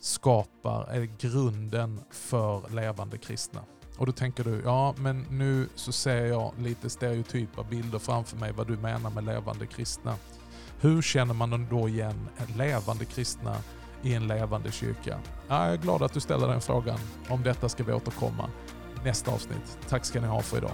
skapar, 0.00 0.84
är 0.84 1.02
grunden 1.20 2.00
för 2.10 2.74
levande 2.74 3.18
kristna. 3.18 3.64
Och 3.98 4.06
då 4.06 4.12
tänker 4.12 4.44
du, 4.44 4.62
ja 4.64 4.94
men 4.98 5.26
nu 5.30 5.68
så 5.74 5.92
ser 5.92 6.26
jag 6.26 6.52
lite 6.58 6.90
stereotypa 6.90 7.62
bilder 7.62 7.98
framför 7.98 8.36
mig 8.36 8.52
vad 8.52 8.66
du 8.66 8.76
menar 8.76 9.10
med 9.10 9.24
levande 9.24 9.66
kristna. 9.66 10.14
Hur 10.80 11.02
känner 11.02 11.34
man 11.34 11.66
då 11.70 11.88
igen 11.88 12.28
levande 12.56 13.04
kristna 13.04 13.56
i 14.02 14.14
en 14.14 14.26
levande 14.26 14.72
kyrka? 14.72 15.18
Jag 15.48 15.58
är 15.58 15.76
glad 15.76 16.02
att 16.02 16.12
du 16.12 16.20
ställer 16.20 16.48
den 16.48 16.60
frågan. 16.60 16.98
Om 17.28 17.42
detta 17.42 17.68
ska 17.68 17.84
vi 17.84 17.92
återkomma 17.92 18.50
nästa 19.04 19.30
avsnitt. 19.30 19.78
Tack 19.88 20.04
ska 20.04 20.20
ni 20.20 20.26
ha 20.26 20.40
för 20.40 20.56
idag. 20.56 20.72